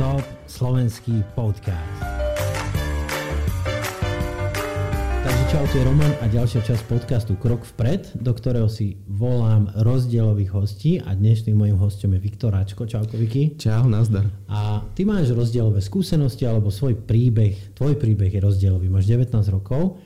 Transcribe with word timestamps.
Top 0.00 0.24
slovenský 0.48 1.20
podcast. 1.36 2.00
Takže 5.20 5.44
čau, 5.52 5.60
tu 5.68 5.76
je 5.76 5.84
Roman 5.84 6.08
a 6.24 6.24
ďalšia 6.24 6.64
časť 6.64 6.88
podcastu 6.88 7.36
Krok 7.36 7.68
vpred, 7.68 8.16
do 8.16 8.32
ktorého 8.32 8.64
si 8.72 8.96
volám 9.04 9.68
rozdielových 9.76 10.56
hostí 10.56 10.96
a 11.04 11.12
dnešným 11.12 11.52
mojim 11.52 11.76
hostom 11.76 12.16
je 12.16 12.20
Viktor 12.24 12.48
Ačko. 12.56 12.88
Čauko, 12.88 13.20
Viki. 13.20 13.60
Čau, 13.60 13.92
nazdar. 13.92 14.24
A 14.48 14.80
ty 14.96 15.04
máš 15.04 15.36
rozdielové 15.36 15.84
skúsenosti 15.84 16.48
alebo 16.48 16.72
svoj 16.72 16.96
príbeh, 17.04 17.76
tvoj 17.76 18.00
príbeh 18.00 18.32
je 18.32 18.40
rozdielový, 18.40 18.88
máš 18.88 19.04
19 19.04 19.36
rokov 19.52 20.00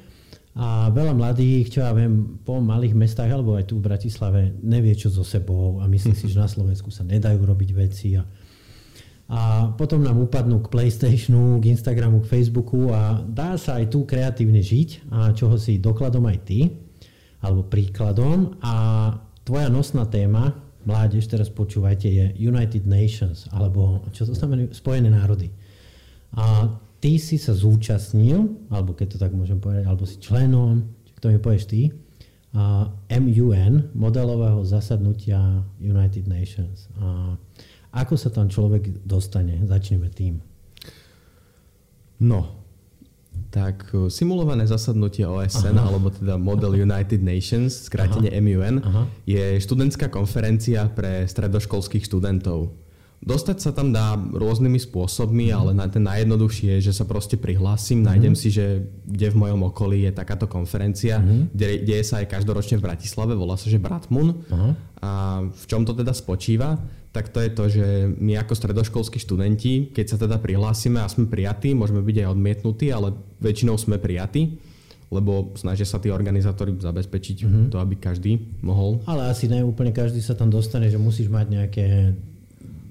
a 0.59 0.91
veľa 0.91 1.15
mladých, 1.15 1.71
čo 1.71 1.87
ja 1.87 1.95
viem, 1.95 2.43
po 2.43 2.59
malých 2.59 2.99
mestách 2.99 3.31
alebo 3.31 3.55
aj 3.55 3.71
tu 3.71 3.79
v 3.79 3.87
Bratislave 3.95 4.59
nevie 4.59 4.99
čo 4.99 5.07
so 5.07 5.23
sebou 5.23 5.79
a 5.79 5.87
myslí 5.87 6.19
si, 6.19 6.27
že 6.35 6.43
na 6.43 6.51
Slovensku 6.51 6.91
sa 6.91 7.07
nedajú 7.07 7.39
robiť 7.47 7.71
veci 7.79 8.19
a, 8.19 8.27
a 9.35 9.75
potom 9.75 9.99
nám 9.99 10.23
upadnú 10.23 10.63
k 10.63 10.71
Playstationu, 10.71 11.59
k 11.59 11.75
Instagramu, 11.75 12.23
k 12.23 12.31
Facebooku 12.39 12.95
a 12.95 13.19
dá 13.19 13.59
sa 13.59 13.83
aj 13.83 13.91
tu 13.91 14.07
kreatívne 14.07 14.63
žiť 14.63 15.11
a 15.11 15.35
čoho 15.35 15.59
si 15.59 15.83
dokladom 15.83 16.23
aj 16.31 16.39
ty 16.47 16.71
alebo 17.43 17.67
príkladom 17.67 18.55
a 18.63 18.75
tvoja 19.43 19.67
nosná 19.67 20.07
téma, 20.07 20.55
mládež, 20.87 21.27
teraz 21.27 21.51
počúvajte, 21.51 22.07
je 22.07 22.25
United 22.39 22.87
Nations 22.87 23.51
alebo 23.51 24.07
čo 24.15 24.23
to 24.23 24.39
znamená 24.39 24.71
Spojené 24.71 25.11
národy. 25.11 25.51
A 26.39 26.71
ty 27.03 27.19
si 27.19 27.35
sa 27.35 27.59
zúčastnil, 27.59 28.71
alebo 28.71 28.95
keď 28.95 29.19
to 29.19 29.19
tak 29.19 29.35
môžem 29.35 29.59
povedať, 29.59 29.83
alebo 29.83 30.07
si 30.07 30.23
členom, 30.23 30.87
to 31.19 31.35
mi 31.35 31.43
povieš 31.43 31.67
ty, 31.67 31.91
MUN, 33.11 33.91
modelového 33.99 34.63
zasadnutia 34.63 35.67
United 35.83 36.31
Nations. 36.31 36.87
A 37.03 37.35
ako 37.91 38.15
sa 38.15 38.31
tam 38.31 38.47
človek 38.47 39.03
dostane? 39.03 39.59
Začneme 39.67 40.07
tým. 40.11 40.39
No, 42.23 42.65
tak 43.51 43.91
e, 43.91 44.11
simulované 44.11 44.67
zasadnutie 44.67 45.27
OSN, 45.27 45.79
Aha. 45.79 45.91
alebo 45.91 46.11
teda 46.11 46.39
Model 46.39 46.79
United 46.79 47.23
Nations, 47.23 47.91
skrátene 47.91 48.31
Aha. 48.31 48.39
MUN, 48.39 48.75
Aha. 48.83 49.03
je 49.27 49.59
študentská 49.59 50.11
konferencia 50.11 50.87
pre 50.91 51.27
stredoškolských 51.27 52.07
študentov. 52.07 52.71
Dostať 53.25 53.57
sa 53.57 53.73
tam 53.73 53.89
dá 53.89 54.21
rôznymi 54.21 54.77
spôsobmi, 54.77 55.49
mm. 55.49 55.57
ale 55.57 55.71
na 55.73 55.89
ten 55.89 56.05
najjednoduchší 56.05 56.77
je, 56.77 56.93
že 56.93 56.93
sa 56.93 57.09
proste 57.09 57.41
prihlásim, 57.41 58.05
mm. 58.05 58.07
nájdem 58.13 58.35
si, 58.37 58.53
že 58.53 58.85
kde 59.09 59.33
v 59.33 59.41
mojom 59.41 59.65
okolí 59.73 60.05
je 60.05 60.13
takáto 60.13 60.45
konferencia, 60.45 61.25
mm. 61.25 61.57
kde 61.57 61.89
deje 61.89 62.05
sa 62.05 62.21
aj 62.21 62.29
každoročne 62.29 62.77
v 62.77 62.85
Bratislave, 62.85 63.33
volá 63.33 63.57
sa, 63.57 63.73
že 63.73 63.81
Bratmun. 63.81 64.45
Uh-huh. 64.45 64.73
A 65.01 65.41
v 65.49 65.65
čom 65.65 65.89
to 65.89 65.97
teda 65.97 66.13
spočíva? 66.13 66.77
Tak 67.17 67.33
to 67.33 67.41
je 67.41 67.51
to, 67.53 67.65
že 67.73 67.87
my 68.21 68.37
ako 68.45 68.53
stredoškolskí 68.53 69.17
študenti, 69.17 69.95
keď 69.97 70.05
sa 70.05 70.17
teda 70.21 70.37
prihlásime 70.37 71.01
a 71.01 71.09
sme 71.09 71.25
prijatí, 71.25 71.73
môžeme 71.73 72.05
byť 72.05 72.17
aj 72.25 72.29
odmietnutí, 72.29 72.93
ale 72.93 73.17
väčšinou 73.41 73.81
sme 73.81 73.97
prijatí 73.97 74.61
lebo 75.15 75.55
snažia 75.55 75.87
sa 75.87 76.03
tí 76.03 76.11
organizátori 76.11 76.75
zabezpečiť 76.75 77.47
mm-hmm. 77.47 77.67
to, 77.71 77.79
aby 77.79 77.95
každý 78.03 78.59
mohol. 78.67 78.99
Ale 79.07 79.31
asi 79.31 79.47
ne 79.47 79.63
úplne 79.63 79.95
každý 79.95 80.19
sa 80.19 80.35
tam 80.35 80.51
dostane, 80.51 80.91
že 80.91 80.99
musíš 80.99 81.31
mať 81.31 81.47
nejaké 81.55 81.87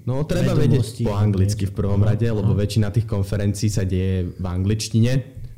No 0.03 0.27
treba 0.27 0.51
vedieť 0.51 1.07
po 1.07 1.15
anglicky 1.15 1.63
v 1.63 1.73
prvom 1.73 2.03
rade, 2.03 2.27
lebo 2.27 2.51
väčšina 2.51 2.91
tých 2.91 3.07
konferencií 3.07 3.71
sa 3.71 3.87
deje 3.87 4.35
v 4.35 4.45
angličtine, 4.45 5.11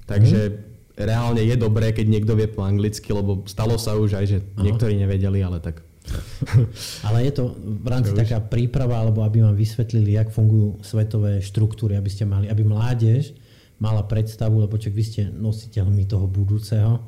takže 0.05 0.39
mm. 0.53 0.55
reálne 1.01 1.41
je 1.41 1.55
dobré, 1.57 1.89
keď 1.89 2.05
niekto 2.05 2.37
vie 2.37 2.45
po 2.45 2.61
anglicky, 2.61 3.09
lebo 3.09 3.41
stalo 3.49 3.81
sa 3.81 3.97
už 3.97 4.21
aj, 4.21 4.25
že 4.29 4.37
niektorí 4.61 5.01
nevedeli, 5.01 5.41
ale 5.41 5.57
tak... 5.57 5.81
ale 7.09 7.25
je 7.25 7.33
to 7.33 7.57
v 7.57 7.87
rámci 7.89 8.13
Čo 8.13 8.21
taká 8.21 8.37
príprava, 8.37 9.01
alebo 9.01 9.25
aby 9.25 9.41
vám 9.41 9.57
vysvetlili, 9.57 10.13
jak 10.13 10.29
fungujú 10.29 10.77
svetové 10.85 11.41
štruktúry, 11.41 11.97
aby 11.97 12.09
ste 12.13 12.29
mali, 12.29 12.45
aby 12.45 12.61
mládež 12.61 13.33
mala 13.81 14.05
predstavu, 14.05 14.61
lebo 14.61 14.77
čak 14.77 14.93
vy 14.93 15.03
ste 15.03 15.21
nositeľmi 15.33 16.05
toho 16.05 16.29
budúceho, 16.29 17.01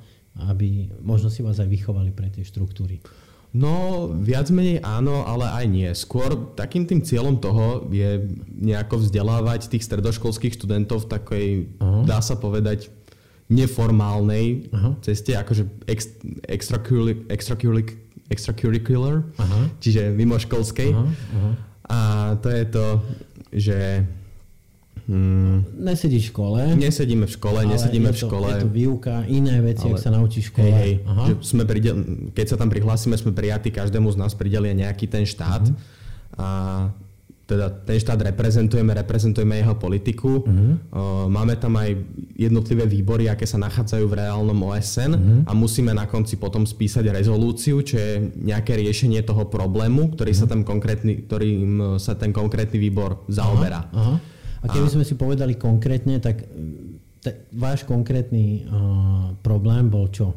aby 0.49 0.89
možno 1.05 1.29
si 1.29 1.45
vás 1.45 1.61
aj 1.61 1.69
vychovali 1.69 2.09
pre 2.09 2.33
tie 2.33 2.41
štruktúry. 2.41 2.97
No, 3.57 4.05
viac 4.13 4.53
menej 4.53 4.85
áno, 4.85 5.25
ale 5.25 5.49
aj 5.49 5.65
nie. 5.65 5.89
Skôr 5.97 6.53
takým 6.53 6.85
tým 6.85 7.01
cieľom 7.01 7.41
toho 7.41 7.89
je 7.89 8.29
nejako 8.53 9.01
vzdelávať 9.01 9.73
tých 9.73 9.81
stredoškolských 9.89 10.53
študentov 10.53 11.05
v 11.05 11.09
takej, 11.09 11.47
uh-huh. 11.81 12.05
dá 12.05 12.21
sa 12.21 12.37
povedať, 12.37 12.93
neformálnej 13.49 14.69
uh-huh. 14.69 14.93
ceste, 15.01 15.33
akože 15.33 15.65
ex, 15.89 16.13
extracurricular, 16.45 17.97
extracurricular 18.27 19.15
uh-huh. 19.23 19.65
čiže 19.81 20.13
mimoškolskej. 20.13 20.89
Uh-huh. 20.93 21.09
Uh-huh. 21.09 21.53
A 21.87 21.99
to 22.43 22.49
je 22.51 22.63
to, 22.67 22.85
že 23.55 23.77
Hmm. 25.07 25.63
Nesedíš 25.79 26.29
v 26.29 26.31
škole. 26.35 26.61
Nesedíme 26.75 27.23
v 27.23 27.31
škole, 27.31 27.59
nesedíme 27.63 28.11
v 28.11 28.17
škole. 28.19 28.51
Je 28.59 28.67
to 28.67 28.71
výuka, 28.75 29.23
iné 29.31 29.63
veci, 29.63 29.87
ale, 29.87 29.95
ak 29.95 30.03
sa 30.03 30.11
naučíš 30.11 30.51
v 30.51 30.51
škole. 30.51 30.67
Hej, 30.67 30.91
hej, 30.99 31.31
že 31.31 31.33
sme 31.47 31.63
pridel, 31.63 31.95
keď 32.35 32.45
sa 32.51 32.55
tam 32.59 32.67
prihlásime, 32.67 33.15
sme 33.15 33.31
prijatí, 33.31 33.71
každému 33.71 34.11
z 34.11 34.19
nás 34.19 34.35
pridelia 34.35 34.75
nejaký 34.75 35.07
ten 35.07 35.23
štát. 35.23 35.63
Uh-huh. 35.63 36.43
A 36.43 36.47
teda 37.47 37.71
ten 37.71 37.95
štát 37.95 38.19
reprezentujeme, 38.19 38.91
reprezentujeme 38.91 39.55
jeho 39.63 39.79
politiku. 39.79 40.43
Uh-huh. 40.43 40.75
Máme 41.31 41.55
tam 41.55 41.79
aj 41.79 41.95
jednotlivé 42.35 42.83
výbory, 42.83 43.31
aké 43.31 43.47
sa 43.47 43.55
nachádzajú 43.63 44.03
v 44.11 44.17
reálnom 44.19 44.59
OSN 44.67 45.11
uh-huh. 45.15 45.39
a 45.47 45.55
musíme 45.55 45.95
na 45.95 46.03
konci 46.03 46.35
potom 46.35 46.67
spísať 46.67 47.07
rezolúciu, 47.15 47.79
čo 47.79 47.95
je 47.95 48.27
nejaké 48.43 48.75
riešenie 48.75 49.23
toho 49.23 49.47
problému, 49.47 50.19
ktorý 50.19 50.35
uh-huh. 50.35 50.43
sa 50.43 50.51
tam 50.51 50.67
konkrétny, 50.67 51.23
ktorým 51.23 51.95
sa 51.95 52.19
ten 52.19 52.35
konkrétny 52.35 52.75
výbor 52.75 53.23
zaoberá. 53.31 53.87
Uh-huh. 53.95 54.19
Uh-huh. 54.19 54.35
A 54.61 54.65
keby 54.65 54.87
sme 54.89 55.03
si 55.05 55.13
povedali 55.13 55.53
konkrétne, 55.57 56.17
tak 56.17 56.45
te, 57.21 57.45
váš 57.53 57.83
konkrétny 57.83 58.65
uh, 58.65 59.35
problém 59.43 59.89
bol 59.91 60.07
čo? 60.09 60.33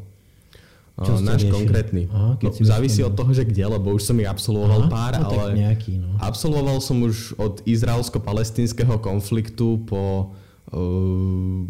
Čo 1.01 1.17
uh, 1.17 1.25
náš 1.25 1.49
riešili? 1.49 1.57
konkrétny. 1.57 2.03
Aha, 2.13 2.37
no, 2.37 2.51
závisí 2.53 3.01
od 3.01 3.17
toho, 3.17 3.31
že 3.33 3.49
kde, 3.49 3.65
lebo 3.65 3.97
už 3.97 4.03
som 4.05 4.17
ich 4.21 4.29
absolvoval 4.29 4.89
Aha, 4.89 4.93
pár, 4.93 5.13
no, 5.17 5.33
ale 5.33 5.57
nejaký, 5.57 5.97
no. 5.97 6.19
absolvoval 6.21 6.83
som 6.85 7.01
už 7.01 7.39
od 7.41 7.65
izraelsko-palestinského 7.65 9.01
konfliktu 9.01 9.81
po 9.89 10.37
uh, 10.75 11.65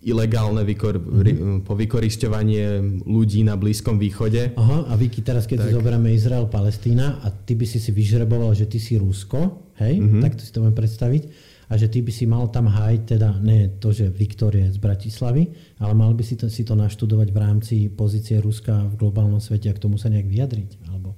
ilegálne 0.00 0.64
vykor- 0.64 0.96
mm-hmm. 0.96 1.68
po 1.68 1.76
vykoristovanie 1.76 2.80
ľudí 3.04 3.44
na 3.44 3.54
Blízkom 3.54 4.00
východe. 4.00 4.56
Aha, 4.56 4.88
a 4.88 4.92
Viki, 4.96 5.20
teraz 5.20 5.44
keď 5.44 5.68
tak. 5.68 5.76
zoberieme 5.76 6.08
Izrael, 6.16 6.48
Palestína 6.48 7.20
a 7.20 7.28
ty 7.28 7.52
by 7.52 7.68
si 7.68 7.76
si 7.76 7.92
vyžreboval, 7.92 8.56
že 8.56 8.64
ty 8.64 8.80
si 8.80 8.96
Rusko, 8.96 9.60
hej, 9.76 10.00
mm-hmm. 10.00 10.22
tak 10.24 10.40
to 10.40 10.42
si 10.42 10.50
to 10.50 10.64
môžem 10.64 10.76
predstaviť, 10.76 11.22
a 11.70 11.78
že 11.78 11.86
ty 11.86 12.02
by 12.02 12.10
si 12.10 12.26
mal 12.26 12.50
tam 12.50 12.66
hájiť, 12.66 13.02
teda 13.06 13.38
nie 13.38 13.70
to, 13.78 13.94
že 13.94 14.10
Viktor 14.10 14.50
je 14.50 14.74
z 14.74 14.78
Bratislavy, 14.82 15.54
ale 15.78 15.94
mal 15.94 16.10
by 16.18 16.26
si 16.26 16.34
to, 16.34 16.50
si 16.50 16.66
to 16.66 16.74
naštudovať 16.74 17.30
v 17.30 17.38
rámci 17.38 17.76
pozície 17.86 18.42
Ruska 18.42 18.90
v 18.90 18.98
globálnom 18.98 19.38
svete 19.38 19.70
a 19.70 19.76
k 19.78 19.82
tomu 19.82 19.94
sa 19.94 20.10
nejak 20.10 20.26
vyjadriť? 20.26 20.70
Alebo... 20.90 21.14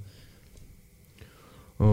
O, 1.81 1.89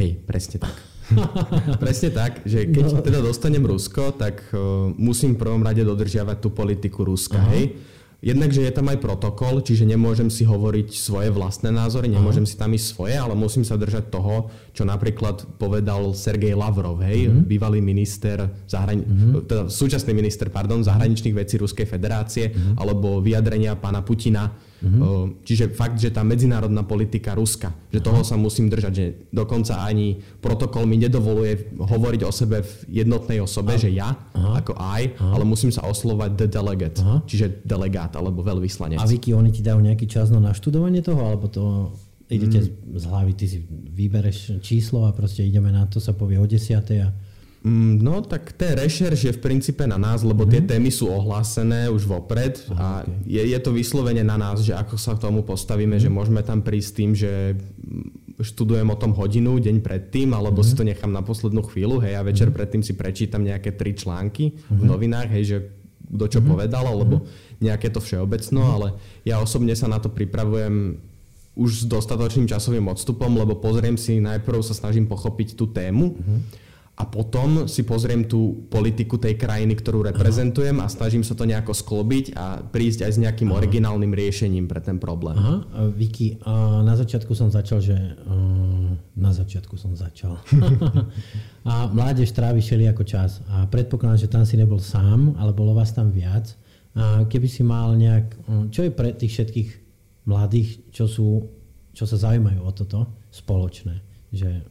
hej, 0.00 0.16
presne 0.24 0.56
tak. 0.56 0.72
presne 1.84 2.08
tak, 2.10 2.48
že 2.48 2.68
keď 2.72 2.84
no. 2.96 3.04
teda 3.04 3.20
dostanem 3.20 3.64
Rusko, 3.64 4.16
tak 4.16 4.40
uh, 4.56 4.88
musím 4.96 5.36
v 5.36 5.44
prvom 5.44 5.60
rade 5.60 5.84
dodržiavať 5.84 6.36
tú 6.40 6.48
politiku 6.56 7.04
Ruska, 7.04 7.44
Aha. 7.44 7.52
hej? 7.52 7.76
Jednak, 8.18 8.50
že 8.50 8.66
je 8.66 8.74
tam 8.74 8.90
aj 8.90 8.98
protokol, 8.98 9.62
čiže 9.62 9.86
nemôžem 9.86 10.26
si 10.26 10.42
hovoriť 10.42 10.90
svoje 10.90 11.30
vlastné 11.30 11.70
názory, 11.70 12.10
nemôžem 12.10 12.42
Aha. 12.42 12.50
si 12.50 12.58
tam 12.58 12.74
ísť 12.74 12.86
svoje, 12.90 13.14
ale 13.14 13.38
musím 13.38 13.62
sa 13.62 13.78
držať 13.78 14.10
toho, 14.10 14.50
čo 14.74 14.82
napríklad 14.82 15.46
povedal 15.54 16.10
Sergej 16.18 16.58
Lavrov, 16.58 16.98
hej, 16.98 17.30
uh-huh. 17.30 17.46
bývalý 17.46 17.78
minister, 17.78 18.50
zahrani- 18.66 19.06
uh-huh. 19.06 19.46
teda 19.46 19.62
súčasný 19.70 20.18
minister, 20.18 20.50
pardon, 20.50 20.82
zahraničných 20.82 21.30
vecí 21.30 21.62
Ruskej 21.62 21.86
federácie, 21.86 22.50
uh-huh. 22.50 22.82
alebo 22.82 23.22
vyjadrenia 23.22 23.78
pána 23.78 24.02
Putina, 24.02 24.50
Mm-hmm. 24.78 25.42
Čiže 25.42 25.74
fakt, 25.74 25.98
že 25.98 26.14
tá 26.14 26.22
medzinárodná 26.22 26.86
politika 26.86 27.34
Ruska, 27.34 27.74
že 27.90 27.98
toho 27.98 28.22
sa 28.22 28.38
musím 28.38 28.70
držať, 28.70 28.92
že 28.94 29.06
dokonca 29.34 29.82
ani 29.82 30.22
protokol 30.38 30.86
mi 30.86 30.94
nedovoluje 30.94 31.74
hovoriť 31.74 32.20
o 32.22 32.30
sebe 32.30 32.62
v 32.62 33.02
jednotnej 33.02 33.42
osobe, 33.42 33.74
Aha. 33.74 33.82
že 33.82 33.90
ja, 33.90 34.14
Aha. 34.14 34.62
ako 34.62 34.78
aj, 34.78 35.02
Aha. 35.18 35.34
ale 35.34 35.42
musím 35.42 35.74
sa 35.74 35.82
oslovať 35.82 36.30
the 36.38 36.46
delegate, 36.46 37.02
Aha. 37.02 37.26
čiže 37.26 37.66
delegát 37.66 38.14
alebo 38.14 38.46
veľvyslanec. 38.46 39.02
A 39.02 39.10
Vicky, 39.10 39.34
oni 39.34 39.50
ti 39.50 39.66
dajú 39.66 39.82
nejaký 39.82 40.06
čas 40.06 40.30
na 40.30 40.38
naštudovanie 40.38 41.02
toho, 41.02 41.26
alebo 41.26 41.50
to 41.50 41.90
idete 42.30 42.70
mm. 42.70 43.02
z 43.02 43.04
hlavy, 43.08 43.32
ty 43.34 43.44
si 43.50 43.58
vybereš 43.72 44.62
číslo 44.62 45.08
a 45.08 45.16
proste 45.16 45.42
ideme 45.42 45.74
na 45.74 45.90
to, 45.90 45.98
sa 45.98 46.14
povie 46.14 46.38
o 46.38 46.46
desiatej 46.46 47.02
a 47.02 47.10
no 47.66 48.22
tak 48.22 48.54
ten 48.54 48.78
rešerš 48.78 49.20
je 49.30 49.32
v 49.34 49.42
princípe 49.42 49.82
na 49.82 49.98
nás, 49.98 50.22
lebo 50.22 50.46
tie 50.46 50.62
mhm. 50.62 50.68
témy 50.70 50.90
sú 50.94 51.10
ohlásené 51.10 51.90
už 51.90 52.06
vopred 52.06 52.62
a 52.78 53.02
je, 53.26 53.42
je 53.42 53.58
to 53.58 53.74
vyslovene 53.74 54.22
na 54.22 54.38
nás, 54.38 54.62
že 54.62 54.74
ako 54.74 54.94
sa 54.94 55.18
k 55.18 55.26
tomu 55.26 55.42
postavíme, 55.42 55.98
mm-hmm. 55.98 56.06
že 56.06 56.14
môžeme 56.14 56.42
tam 56.46 56.62
prísť 56.62 56.90
tým, 56.94 57.10
že 57.18 57.58
študujem 58.38 58.86
o 58.86 58.94
tom 58.94 59.10
hodinu, 59.18 59.58
deň 59.58 59.82
predtým, 59.82 60.30
alebo 60.30 60.62
si 60.62 60.78
to 60.78 60.86
nechám 60.86 61.10
na 61.10 61.26
poslednú 61.26 61.66
chvíľu, 61.66 61.98
hej, 61.98 62.14
a 62.14 62.22
večer 62.22 62.54
predtým 62.54 62.86
si 62.86 62.94
prečítam 62.94 63.42
nejaké 63.42 63.74
tri 63.74 63.98
články 63.98 64.54
v 64.54 64.78
mhm. 64.78 64.86
novinách, 64.86 65.28
hej, 65.34 65.44
že 65.44 65.58
kto 66.08 66.24
čo 66.30 66.40
povedal, 66.40 66.88
alebo 66.88 67.26
nejaké 67.58 67.90
to 67.90 68.00
všeobecno, 68.00 68.64
ale 68.64 68.88
ja 69.26 69.42
osobne 69.42 69.74
sa 69.74 69.90
na 69.90 69.98
to 69.98 70.08
pripravujem 70.08 70.96
už 71.58 71.84
s 71.84 71.84
dostatočným 71.90 72.46
časovým 72.46 72.86
odstupom, 72.86 73.34
lebo 73.34 73.58
pozriem 73.58 73.98
si, 73.98 74.22
najprv 74.22 74.62
sa 74.62 74.78
snažím 74.78 75.10
pochopiť 75.10 75.58
tú 75.58 75.66
tému, 75.66 76.14
mm-hmm 76.14 76.67
a 76.98 77.06
potom 77.06 77.70
si 77.70 77.86
pozriem 77.86 78.26
tú 78.26 78.66
politiku 78.66 79.22
tej 79.22 79.38
krajiny, 79.38 79.78
ktorú 79.78 80.02
reprezentujem 80.10 80.82
a 80.82 80.90
snažím 80.90 81.22
sa 81.22 81.38
to 81.38 81.46
nejako 81.46 81.70
sklobiť 81.70 82.34
a 82.34 82.58
prísť 82.58 83.06
aj 83.06 83.12
s 83.14 83.22
nejakým 83.22 83.54
Aha. 83.54 83.62
originálnym 83.62 84.10
riešením 84.10 84.66
pre 84.66 84.82
ten 84.82 84.98
problém. 84.98 85.38
Aha, 85.38 85.56
a 85.62 85.80
Vicky, 85.94 86.42
a 86.42 86.82
na 86.82 86.98
začiatku 86.98 87.38
som 87.38 87.54
začal, 87.54 87.78
že 87.78 87.94
uh, 87.94 88.98
na 89.14 89.30
začiatku 89.30 89.78
som 89.78 89.94
začal. 89.94 90.42
a 91.70 91.86
mládež 91.86 92.34
trávi 92.34 92.58
ako 92.66 93.06
čas 93.06 93.46
a 93.46 93.70
predpokladám, 93.70 94.26
že 94.26 94.32
tam 94.34 94.42
si 94.42 94.58
nebol 94.58 94.82
sám, 94.82 95.38
ale 95.38 95.54
bolo 95.54 95.78
vás 95.78 95.94
tam 95.94 96.10
viac. 96.10 96.50
A 96.98 97.22
keby 97.30 97.46
si 97.46 97.62
mal 97.62 97.94
nejak, 97.94 98.34
čo 98.74 98.82
je 98.82 98.90
pre 98.90 99.14
tých 99.14 99.38
všetkých 99.38 99.68
mladých, 100.26 100.90
čo, 100.90 101.06
sú, 101.06 101.46
čo 101.94 102.10
sa 102.10 102.18
zaujímajú 102.18 102.58
o 102.58 102.72
toto 102.74 103.06
spoločné, 103.30 104.02
že 104.34 104.66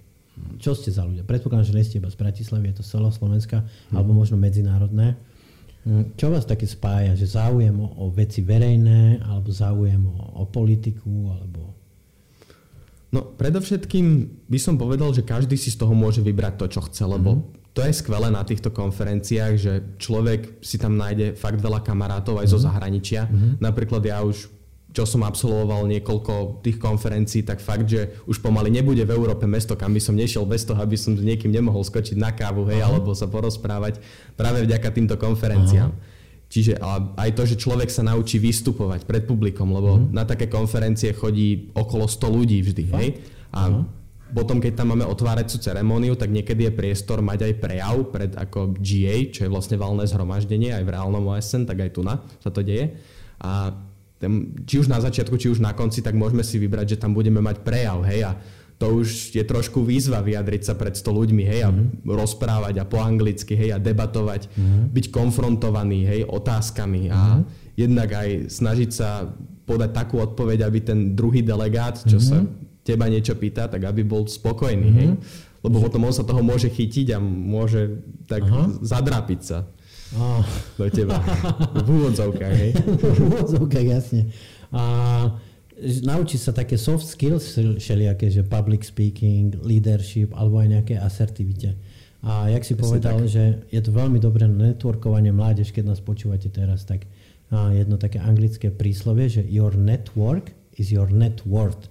čo 0.58 0.74
ste 0.74 0.90
za 0.90 1.06
ľudia? 1.06 1.22
Predpokladám, 1.22 1.70
že 1.70 1.76
nie 1.78 1.86
ste 1.86 1.98
iba 2.02 2.10
z 2.10 2.18
Bratislavy, 2.18 2.74
je 2.74 2.82
to 2.82 2.86
celoslovenská, 2.86 3.62
hmm. 3.62 3.96
alebo 3.98 4.14
možno 4.14 4.38
medzinárodné. 4.38 5.18
Hm, 5.86 6.18
čo 6.20 6.34
vás 6.34 6.44
také 6.44 6.66
spája? 6.68 7.14
Že 7.14 7.28
záujem 7.28 7.76
o, 7.78 7.88
o 8.02 8.06
veci 8.12 8.44
verejné, 8.44 9.24
alebo 9.24 9.54
záujem 9.54 10.02
o, 10.04 10.18
o 10.42 10.44
politiku, 10.50 11.32
alebo... 11.32 11.72
No, 13.08 13.24
predovšetkým 13.24 14.06
by 14.52 14.60
som 14.60 14.76
povedal, 14.76 15.16
že 15.16 15.24
každý 15.24 15.56
si 15.56 15.72
z 15.72 15.80
toho 15.80 15.96
môže 15.96 16.20
vybrať 16.20 16.60
to, 16.60 16.66
čo 16.68 16.82
chce, 16.84 17.08
lebo 17.08 17.40
mm-hmm. 17.40 17.72
to 17.72 17.80
je 17.88 17.94
skvelé 17.96 18.28
na 18.28 18.44
týchto 18.44 18.68
konferenciách, 18.68 19.54
že 19.56 19.74
človek 19.96 20.60
si 20.60 20.76
tam 20.76 21.00
nájde 21.00 21.40
fakt 21.40 21.64
veľa 21.64 21.88
kamarátov 21.88 22.44
aj 22.44 22.52
mm-hmm. 22.52 22.52
zo 22.52 22.60
mhm. 22.60 22.66
zahraničia. 22.68 23.22
Mm-hmm. 23.30 23.52
Napríklad 23.64 24.04
ja 24.04 24.20
už 24.26 24.57
čo 24.98 25.06
som 25.06 25.22
absolvoval 25.22 25.86
niekoľko 25.86 26.66
tých 26.66 26.82
konferencií, 26.82 27.46
tak 27.46 27.62
fakt, 27.62 27.86
že 27.86 28.18
už 28.26 28.42
pomaly 28.42 28.74
nebude 28.74 29.06
v 29.06 29.14
Európe 29.14 29.46
mesto, 29.46 29.78
kam 29.78 29.94
by 29.94 30.02
som 30.02 30.18
nešiel 30.18 30.42
bez 30.50 30.66
toho, 30.66 30.82
aby 30.82 30.98
som 30.98 31.14
s 31.14 31.22
niekým 31.22 31.54
nemohol 31.54 31.86
skočiť 31.86 32.18
na 32.18 32.34
kávu, 32.34 32.66
hej, 32.66 32.82
Aha. 32.82 32.90
alebo 32.90 33.14
sa 33.14 33.30
porozprávať 33.30 34.02
práve 34.34 34.66
vďaka 34.66 34.90
týmto 34.90 35.14
konferenciám. 35.22 35.94
Aha. 35.94 36.16
Čiže 36.48 36.80
aj 37.14 37.30
to, 37.36 37.44
že 37.46 37.60
človek 37.60 37.92
sa 37.92 38.02
naučí 38.08 38.40
vystupovať 38.42 39.04
pred 39.04 39.28
publikom, 39.28 39.68
lebo 39.68 40.00
uh-huh. 40.00 40.16
na 40.16 40.24
také 40.24 40.48
konferencie 40.48 41.12
chodí 41.12 41.70
okolo 41.76 42.08
100 42.08 42.24
ľudí 42.24 42.64
vždy, 42.64 42.84
Fakt? 42.88 42.98
hej? 43.04 43.08
A 43.52 43.68
uh-huh. 43.68 43.84
potom, 44.32 44.64
keď 44.64 44.80
tam 44.80 44.96
máme 44.96 45.04
otváracú 45.04 45.60
ceremóniu, 45.60 46.16
tak 46.16 46.32
niekedy 46.32 46.72
je 46.72 46.74
priestor 46.74 47.20
mať 47.20 47.52
aj 47.52 47.54
prejav 47.60 48.00
pred 48.16 48.32
ako 48.32 48.80
GA, 48.80 49.28
čo 49.28 49.44
je 49.44 49.52
vlastne 49.52 49.76
valné 49.76 50.08
zhromaždenie, 50.08 50.72
aj 50.72 50.88
v 50.88 50.94
reálnom 50.96 51.36
OSN, 51.36 51.68
tak 51.68 51.84
aj 51.84 51.92
tu 51.92 52.02
na 52.02 52.24
sa 52.40 52.48
to 52.48 52.64
deje. 52.64 52.96
A 53.44 53.76
či 54.66 54.76
už 54.82 54.90
na 54.90 54.98
začiatku, 54.98 55.38
či 55.38 55.54
už 55.54 55.62
na 55.62 55.78
konci, 55.78 56.02
tak 56.02 56.18
môžeme 56.18 56.42
si 56.42 56.58
vybrať, 56.58 56.98
že 56.98 57.02
tam 57.02 57.14
budeme 57.14 57.38
mať 57.42 57.62
prejav, 57.62 58.02
hej, 58.06 58.26
a 58.26 58.32
to 58.78 59.02
už 59.02 59.34
je 59.34 59.42
trošku 59.42 59.82
výzva 59.82 60.22
vyjadriť 60.22 60.62
sa 60.70 60.74
pred 60.78 60.94
100 60.94 61.10
ľuďmi, 61.10 61.44
hej, 61.46 61.62
a 61.66 61.70
mm-hmm. 61.74 62.06
rozprávať 62.06 62.82
a 62.82 62.86
po 62.86 63.02
anglicky, 63.02 63.58
hej, 63.58 63.74
a 63.74 63.82
debatovať, 63.82 64.50
mm-hmm. 64.50 64.84
byť 64.94 65.06
konfrontovaný, 65.10 66.06
hej, 66.06 66.22
otázkami 66.30 67.10
a 67.10 67.18
mm-hmm. 67.18 67.44
jednak 67.78 68.10
aj 68.14 68.30
snažiť 68.54 68.90
sa 68.94 69.34
podať 69.66 69.92
takú 69.94 70.22
odpoveď, 70.22 70.66
aby 70.66 70.80
ten 70.82 71.00
druhý 71.18 71.42
delegát, 71.42 72.02
čo 72.06 72.22
mm-hmm. 72.22 72.46
sa 72.46 72.46
teba 72.86 73.06
niečo 73.12 73.36
pýta, 73.36 73.68
tak 73.68 73.84
aby 73.84 74.02
bol 74.06 74.26
spokojný, 74.26 74.90
mm-hmm. 74.90 75.02
hej. 75.02 75.10
Lebo 75.66 75.82
potom 75.82 76.06
on 76.06 76.14
sa 76.14 76.24
toho 76.24 76.40
môže 76.46 76.70
chytiť 76.70 77.18
a 77.18 77.20
môže 77.20 78.00
tak 78.30 78.46
Aha. 78.46 78.78
zadrapiť 78.78 79.40
sa. 79.42 79.66
Oh. 80.16 80.44
Do 80.80 80.88
teba. 80.88 81.20
V 81.84 81.88
úvodzovkách, 81.88 82.56
hej? 82.56 82.72
v 83.02 83.20
úvodzovkách, 83.28 83.88
jasne. 83.88 84.32
A 84.72 84.84
naučí 86.08 86.40
sa 86.40 86.56
také 86.56 86.80
soft 86.80 87.04
skills 87.04 87.60
všelijaké, 87.60 88.32
že 88.32 88.48
public 88.48 88.88
speaking, 88.88 89.60
leadership 89.62 90.32
alebo 90.32 90.64
aj 90.64 90.68
nejaké 90.80 90.96
asertivite. 90.96 91.76
A 92.24 92.50
jak 92.50 92.64
si 92.66 92.74
Presne 92.74 92.84
povedal, 92.88 93.20
tak. 93.24 93.30
že 93.30 93.44
je 93.70 93.82
to 93.84 93.92
veľmi 93.94 94.18
dobré 94.18 94.50
na 94.50 94.74
networkovanie 94.74 95.30
mládež, 95.36 95.70
keď 95.76 95.96
nás 95.96 96.02
počúvate 96.02 96.50
teraz, 96.50 96.88
tak 96.88 97.06
a 97.48 97.72
jedno 97.72 97.96
také 97.96 98.20
anglické 98.20 98.68
príslovie, 98.68 99.32
že 99.32 99.42
your 99.48 99.72
network 99.72 100.52
is 100.76 100.92
your 100.92 101.08
net 101.08 101.40
worth. 101.48 101.88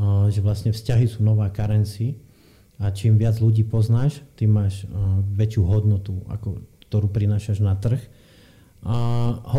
A, 0.00 0.32
že 0.32 0.40
vlastne 0.40 0.72
vzťahy 0.72 1.06
sú 1.06 1.20
nová 1.20 1.52
currency 1.52 2.16
a 2.80 2.88
čím 2.88 3.20
viac 3.20 3.36
ľudí 3.38 3.68
poznáš, 3.68 4.24
tým 4.34 4.56
máš 4.56 4.88
a, 4.88 5.20
väčšiu 5.20 5.62
hodnotu 5.68 6.24
ako 6.32 6.64
ktorú 6.94 7.10
prinášaš 7.10 7.58
na 7.58 7.74
trh. 7.74 7.98
A 8.86 8.94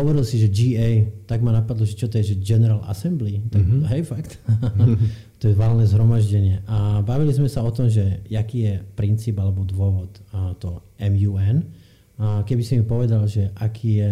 hovoril 0.00 0.24
si, 0.24 0.40
že 0.40 0.48
GA, 0.48 1.04
tak 1.28 1.44
ma 1.44 1.52
napadlo, 1.52 1.84
že 1.84 2.00
čo 2.00 2.08
to 2.08 2.16
je, 2.16 2.32
že 2.32 2.40
General 2.40 2.80
Assembly. 2.88 3.44
Tak, 3.52 3.60
mm-hmm. 3.60 3.82
Hej, 3.92 4.02
fakt. 4.08 4.40
to 5.44 5.52
je 5.52 5.54
valné 5.58 5.84
zhromaždenie. 5.84 6.64
A 6.64 7.04
bavili 7.04 7.36
sme 7.36 7.52
sa 7.52 7.60
o 7.60 7.68
tom, 7.68 7.92
že 7.92 8.24
aký 8.32 8.58
je 8.64 8.74
princíp 8.96 9.36
alebo 9.36 9.68
dôvod 9.68 10.16
to 10.56 10.80
MUN. 10.96 11.68
A 12.16 12.40
keby 12.48 12.62
si 12.64 12.80
mi 12.80 12.88
povedal, 12.88 13.28
že 13.28 13.52
aký 13.60 14.00
je 14.00 14.10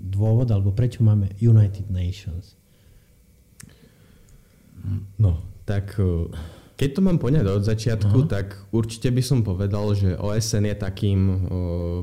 dôvod 0.00 0.48
alebo 0.48 0.72
prečo 0.72 1.04
máme 1.04 1.36
United 1.36 1.92
Nations. 1.92 2.56
No, 5.20 5.44
tak 5.68 6.00
keď 6.72 6.88
to 6.98 7.00
mám 7.04 7.18
poňať 7.20 7.44
od 7.46 7.62
začiatku, 7.62 8.18
uh-huh. 8.24 8.32
tak 8.32 8.56
určite 8.72 9.12
by 9.12 9.22
som 9.22 9.44
povedal, 9.44 9.92
že 9.92 10.16
OSN 10.16 10.72
je 10.72 10.76
takým 10.76 11.20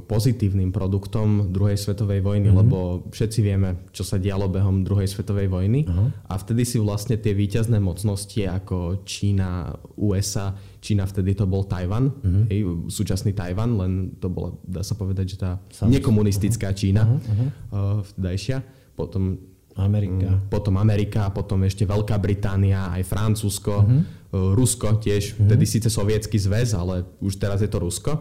pozitívnym 0.05 0.69
produktom 0.69 1.49
druhej 1.49 1.75
svetovej 1.75 2.21
vojny, 2.21 2.47
uh-huh. 2.47 2.61
lebo 2.63 2.77
všetci 3.09 3.39
vieme, 3.41 3.89
čo 3.89 4.05
sa 4.05 4.21
dialo 4.21 4.47
behom 4.47 4.85
druhej 4.85 5.09
svetovej 5.09 5.49
vojny 5.49 5.83
uh-huh. 5.83 6.31
a 6.31 6.33
vtedy 6.37 6.63
si 6.63 6.77
vlastne 6.77 7.17
tie 7.17 7.33
víťazné 7.33 7.81
mocnosti 7.81 8.45
ako 8.45 9.03
Čína, 9.03 9.73
USA, 9.97 10.53
Čína 10.79 11.09
vtedy 11.09 11.35
to 11.35 11.49
bol 11.49 11.65
Tajvan, 11.65 12.13
uh-huh. 12.13 12.43
hej, 12.47 12.61
súčasný 12.93 13.33
Tajvan, 13.33 13.75
len 13.75 13.91
to 14.21 14.29
bola, 14.29 14.55
dá 14.63 14.85
sa 14.85 14.93
povedať, 14.93 15.35
že 15.35 15.37
tá 15.41 15.51
Sam. 15.73 15.89
nekomunistická 15.91 16.71
uh-huh. 16.71 16.79
Čína 16.79 17.03
uh-huh. 17.03 17.47
uh, 17.73 17.99
vtedajšia. 18.05 18.61
Potom 18.93 19.39
Amerika. 19.79 20.27
Um, 20.35 20.51
potom 20.51 20.75
Amerika, 20.75 21.31
potom 21.31 21.63
ešte 21.63 21.87
Veľká 21.87 22.19
Británia, 22.19 22.91
aj 22.91 23.03
Francúzsko. 23.07 23.75
Uh-huh 23.83 24.18
Rusko 24.29 25.01
tiež, 25.01 25.33
mm-hmm. 25.33 25.45
vtedy 25.49 25.65
síce 25.65 25.89
sovietský 25.89 26.37
zväz, 26.37 26.77
ale 26.77 27.05
už 27.17 27.41
teraz 27.41 27.65
je 27.65 27.69
to 27.69 27.81
Rusko, 27.81 28.13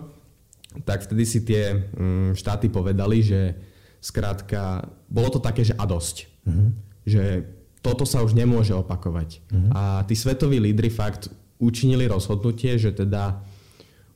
tak 0.89 1.05
vtedy 1.05 1.25
si 1.29 1.45
tie 1.45 1.77
mm, 1.77 2.33
štáty 2.33 2.73
povedali, 2.73 3.21
že 3.21 3.57
skrátka, 4.01 4.89
bolo 5.11 5.29
to 5.29 5.41
také, 5.43 5.65
že 5.67 5.77
a 5.77 5.85
dosť. 5.85 6.17
Mm-hmm. 6.49 6.69
Že 7.05 7.25
toto 7.85 8.05
sa 8.09 8.25
už 8.25 8.33
nemôže 8.33 8.73
opakovať. 8.73 9.45
Mm-hmm. 9.49 9.71
A 9.77 10.03
tí 10.09 10.17
svetoví 10.17 10.59
lídry 10.61 10.89
fakt 10.89 11.29
učinili 11.61 12.09
rozhodnutie, 12.09 12.79
že 12.79 12.95
teda 12.95 13.43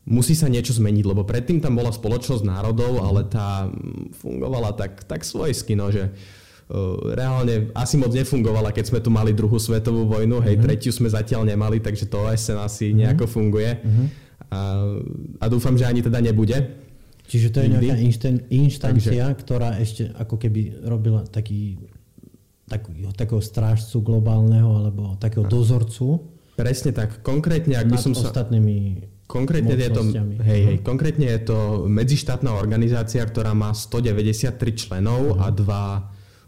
musí 0.06 0.34
sa 0.34 0.50
niečo 0.50 0.74
zmeniť, 0.74 1.05
lebo 1.06 1.22
predtým 1.22 1.62
tam 1.62 1.78
bola 1.78 1.94
spoločnosť 1.94 2.43
národov, 2.43 3.02
ale 3.02 3.26
tá 3.26 3.70
fungovala 4.19 4.74
tak, 4.74 5.06
tak 5.06 5.22
svojsky, 5.22 5.78
no, 5.78 5.90
že 5.93 6.10
reálne 7.12 7.69
asi 7.76 8.00
moc 8.00 8.17
nefungovala, 8.17 8.72
keď 8.72 8.84
sme 8.88 9.00
tu 9.05 9.12
mali 9.12 9.36
druhú 9.36 9.60
svetovú 9.60 10.08
vojnu, 10.08 10.41
hej, 10.41 10.56
uh-huh. 10.56 10.64
tretiu 10.64 10.93
sme 10.93 11.12
zatiaľ 11.12 11.44
nemali, 11.44 11.84
takže 11.84 12.08
to 12.08 12.24
OSN 12.24 12.58
asi 12.64 12.91
uh-huh. 12.91 12.98
nejako 13.05 13.24
funguje. 13.29 13.70
Uh-huh. 13.76 14.06
A, 14.52 14.60
a 15.41 15.44
dúfam, 15.52 15.76
že 15.76 15.84
ani 15.84 16.00
teda 16.00 16.20
nebude. 16.24 16.56
Čiže 17.29 17.48
to 17.52 17.58
je 17.64 17.69
Nikdy. 17.69 17.76
nejaká 17.81 17.96
inšten, 18.00 18.34
inštancia, 18.52 19.24
takže... 19.32 19.41
ktorá 19.44 19.81
ešte 19.81 20.12
ako 20.17 20.36
keby 20.36 20.84
robila 20.84 21.24
taký, 21.24 21.81
taký, 22.69 23.08
takého 23.17 23.41
strážcu 23.41 24.05
globálneho 24.05 24.69
alebo 24.84 25.17
takého 25.17 25.48
dozorcu. 25.48 26.20
Presne 26.56 26.93
tak. 26.93 27.24
Konkrétne, 27.24 27.81
ak 27.81 27.88
by 27.88 27.98
som 28.00 28.12
sa... 28.12 28.29
ostatnými 28.29 29.08
Konkrétne 29.32 29.81
je, 29.81 29.88
to, 29.88 30.02
hej, 30.44 30.60
hej, 30.60 30.76
konkrétne 30.84 31.24
je 31.24 31.41
to 31.41 31.88
medzištátna 31.88 32.52
organizácia, 32.52 33.24
ktorá 33.24 33.56
má 33.56 33.72
193 33.72 34.60
členov 34.76 35.41
uh-huh. 35.41 35.41
a 35.41 35.48
dva 35.48 35.84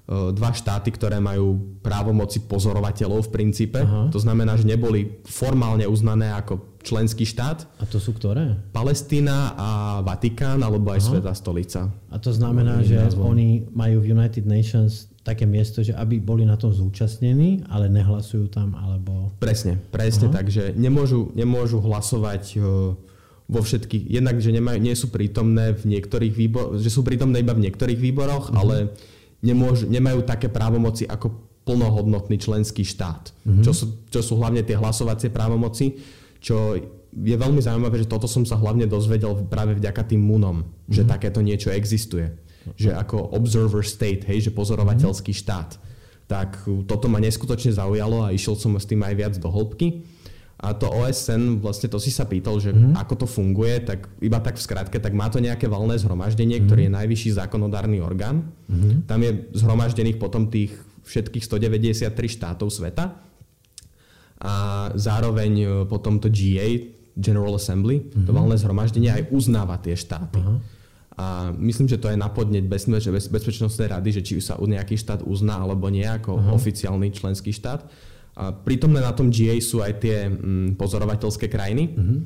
dva 0.04 0.52
štáty, 0.52 0.92
ktoré 0.92 1.16
majú 1.16 1.80
právomoci 1.80 2.44
pozorovateľov 2.44 3.25
v 3.25 3.32
princípe. 3.32 3.80
Aha. 3.80 4.12
To 4.12 4.20
znamená, 4.20 4.52
že 4.61 4.68
neboli 4.68 5.25
formálne 5.25 5.88
uznané 5.88 6.28
ako 6.28 6.76
členský 6.84 7.25
štát. 7.25 7.64
A 7.80 7.88
to 7.88 7.96
sú 7.96 8.12
ktoré? 8.12 8.61
Palestína 8.76 9.56
a 9.56 9.68
Vatikán, 10.04 10.61
alebo 10.61 10.92
aj 10.92 11.00
Aha. 11.00 11.08
Sveta 11.08 11.32
stolica. 11.32 11.80
A 12.12 12.20
to 12.20 12.37
znamená, 12.37 12.84
no, 12.84 12.84
že 12.84 13.00
názvom. 13.00 13.32
oni 13.32 13.64
majú 13.73 14.04
v 14.04 14.12
United 14.12 14.44
Nations 14.44 15.08
také 15.25 15.49
miesto, 15.49 15.80
že 15.80 15.96
aby 15.96 16.20
boli 16.20 16.44
na 16.44 16.61
tom 16.61 16.68
zúčastnení, 16.68 17.64
ale 17.73 17.88
nehlasujú 17.88 18.52
tam, 18.52 18.76
alebo... 18.76 19.32
Presne, 19.40 19.80
presne 19.88 20.28
Aha. 20.28 20.37
tak, 20.37 20.52
že 20.52 20.76
nemôžu, 20.76 21.32
nemôžu 21.32 21.80
hlasovať 21.80 22.61
e, 22.61 22.92
vo 23.49 23.61
všetkých, 23.64 24.12
jednak, 24.20 24.37
že 24.37 24.52
nemajú, 24.52 24.84
nie 24.84 24.92
sú 24.92 25.08
prítomné 25.08 25.73
v 25.73 25.96
niektorých 25.96 26.34
výboroch, 26.37 26.76
že 26.76 26.92
sú 26.92 27.00
prítomné 27.00 27.40
iba 27.40 27.56
v 27.56 27.64
niektorých 27.64 27.96
výboroch, 27.96 28.52
uh-huh. 28.52 28.61
ale 28.61 28.76
nemôžu, 29.45 29.85
nemajú 29.93 30.25
také 30.25 30.49
právomoci 30.49 31.05
ako 31.05 31.53
plnohodnotný 31.69 32.41
členský 32.41 32.85
štát. 32.85 33.33
Mm-hmm. 33.45 33.65
Čo, 33.65 33.73
sú, 33.73 33.85
čo 34.09 34.21
sú 34.25 34.41
hlavne 34.41 34.65
tie 34.65 34.77
hlasovacie 34.77 35.29
právomoci, 35.29 36.01
čo 36.41 36.77
je 37.15 37.37
veľmi 37.37 37.61
zaujímavé, 37.61 38.05
že 38.05 38.11
toto 38.11 38.29
som 38.29 38.45
sa 38.45 38.57
hlavne 38.57 38.89
dozvedel 38.89 39.47
práve 39.49 39.77
vďaka 39.77 40.03
tým 40.09 40.21
MUNom, 40.25 40.65
mm-hmm. 40.65 40.93
že 40.93 41.03
mhm. 41.05 41.09
takéto 41.09 41.41
niečo 41.45 41.69
existuje. 41.73 42.33
Že 42.81 42.97
ako 42.97 43.37
observer 43.37 43.85
state, 43.85 44.25
hej, 44.25 44.49
že 44.49 44.57
pozorovateľský 44.57 45.33
mm-hmm. 45.37 45.45
štát. 45.45 45.71
Tak 46.25 46.65
toto 46.89 47.13
ma 47.13 47.21
neskutočne 47.21 47.77
zaujalo 47.77 48.25
a 48.25 48.33
išiel 48.33 48.57
som 48.57 48.73
s 48.81 48.89
tým 48.89 49.05
aj 49.05 49.15
viac 49.15 49.35
do 49.37 49.53
hĺbky. 49.53 50.01
A 50.54 50.70
to 50.73 50.87
OSN, 50.87 51.58
vlastne 51.58 51.90
to 51.90 51.99
si 51.99 52.14
sa 52.14 52.25
pýtal, 52.25 52.62
že 52.62 52.70
mm-hmm. 52.70 52.94
ako 52.96 53.14
to 53.20 53.26
funguje, 53.26 53.84
tak 53.84 54.06
iba 54.23 54.38
tak 54.38 54.56
v 54.56 54.64
skratke, 54.64 54.96
tak 55.02 55.12
má 55.12 55.26
to 55.26 55.42
nejaké 55.42 55.66
valné 55.66 55.99
zhromaždenie, 55.99 56.62
mm-hmm. 56.62 56.68
ktorý 56.70 56.82
je 56.87 56.92
najvyšší 56.94 57.30
zákonodárny 57.37 57.99
orgán. 57.99 58.54
Mm-hmm. 58.70 59.11
Tam 59.11 59.20
je 59.20 59.30
zhromaždených 59.52 60.16
potom 60.23 60.49
tých 60.49 60.73
všetkých 61.04 61.44
193 61.44 62.14
štátov 62.14 62.70
sveta. 62.70 63.18
A 64.44 64.54
zároveň 64.96 65.52
e, 65.56 65.66
potom 65.84 66.16
to 66.20 66.32
GA, 66.32 66.68
General 67.14 67.54
Assembly, 67.54 68.02
mm-hmm. 68.02 68.26
to 68.26 68.30
mhm. 68.32 68.37
valné 68.37 68.56
zhromaždenie 68.58 69.11
aj 69.11 69.23
uznáva 69.30 69.78
tie 69.78 69.94
štáty. 69.94 70.42
Uh-huh. 70.42 70.58
A 71.14 71.54
myslím, 71.54 71.87
že 71.87 71.94
to 71.94 72.11
je 72.11 72.18
na 72.18 72.26
podneť 72.26 72.66
Bezpečnostnej 73.30 73.87
rady, 73.87 74.18
že 74.18 74.23
či 74.26 74.42
sa 74.42 74.58
nejaký 74.58 74.99
štát 74.99 75.23
uzná 75.23 75.62
alebo 75.62 75.87
nie 75.87 76.02
ako 76.02 76.34
uh-huh. 76.34 76.58
oficiálny 76.58 77.14
členský 77.14 77.54
štát. 77.54 77.87
A 78.35 78.50
prítomné 78.50 78.99
na 78.99 79.14
tom 79.14 79.31
GA 79.31 79.55
sú 79.62 79.79
aj 79.79 79.93
tie 80.03 80.26
mm, 80.26 80.75
pozorovateľské 80.75 81.47
krajiny. 81.47 81.95
Uh-huh. 81.95 82.19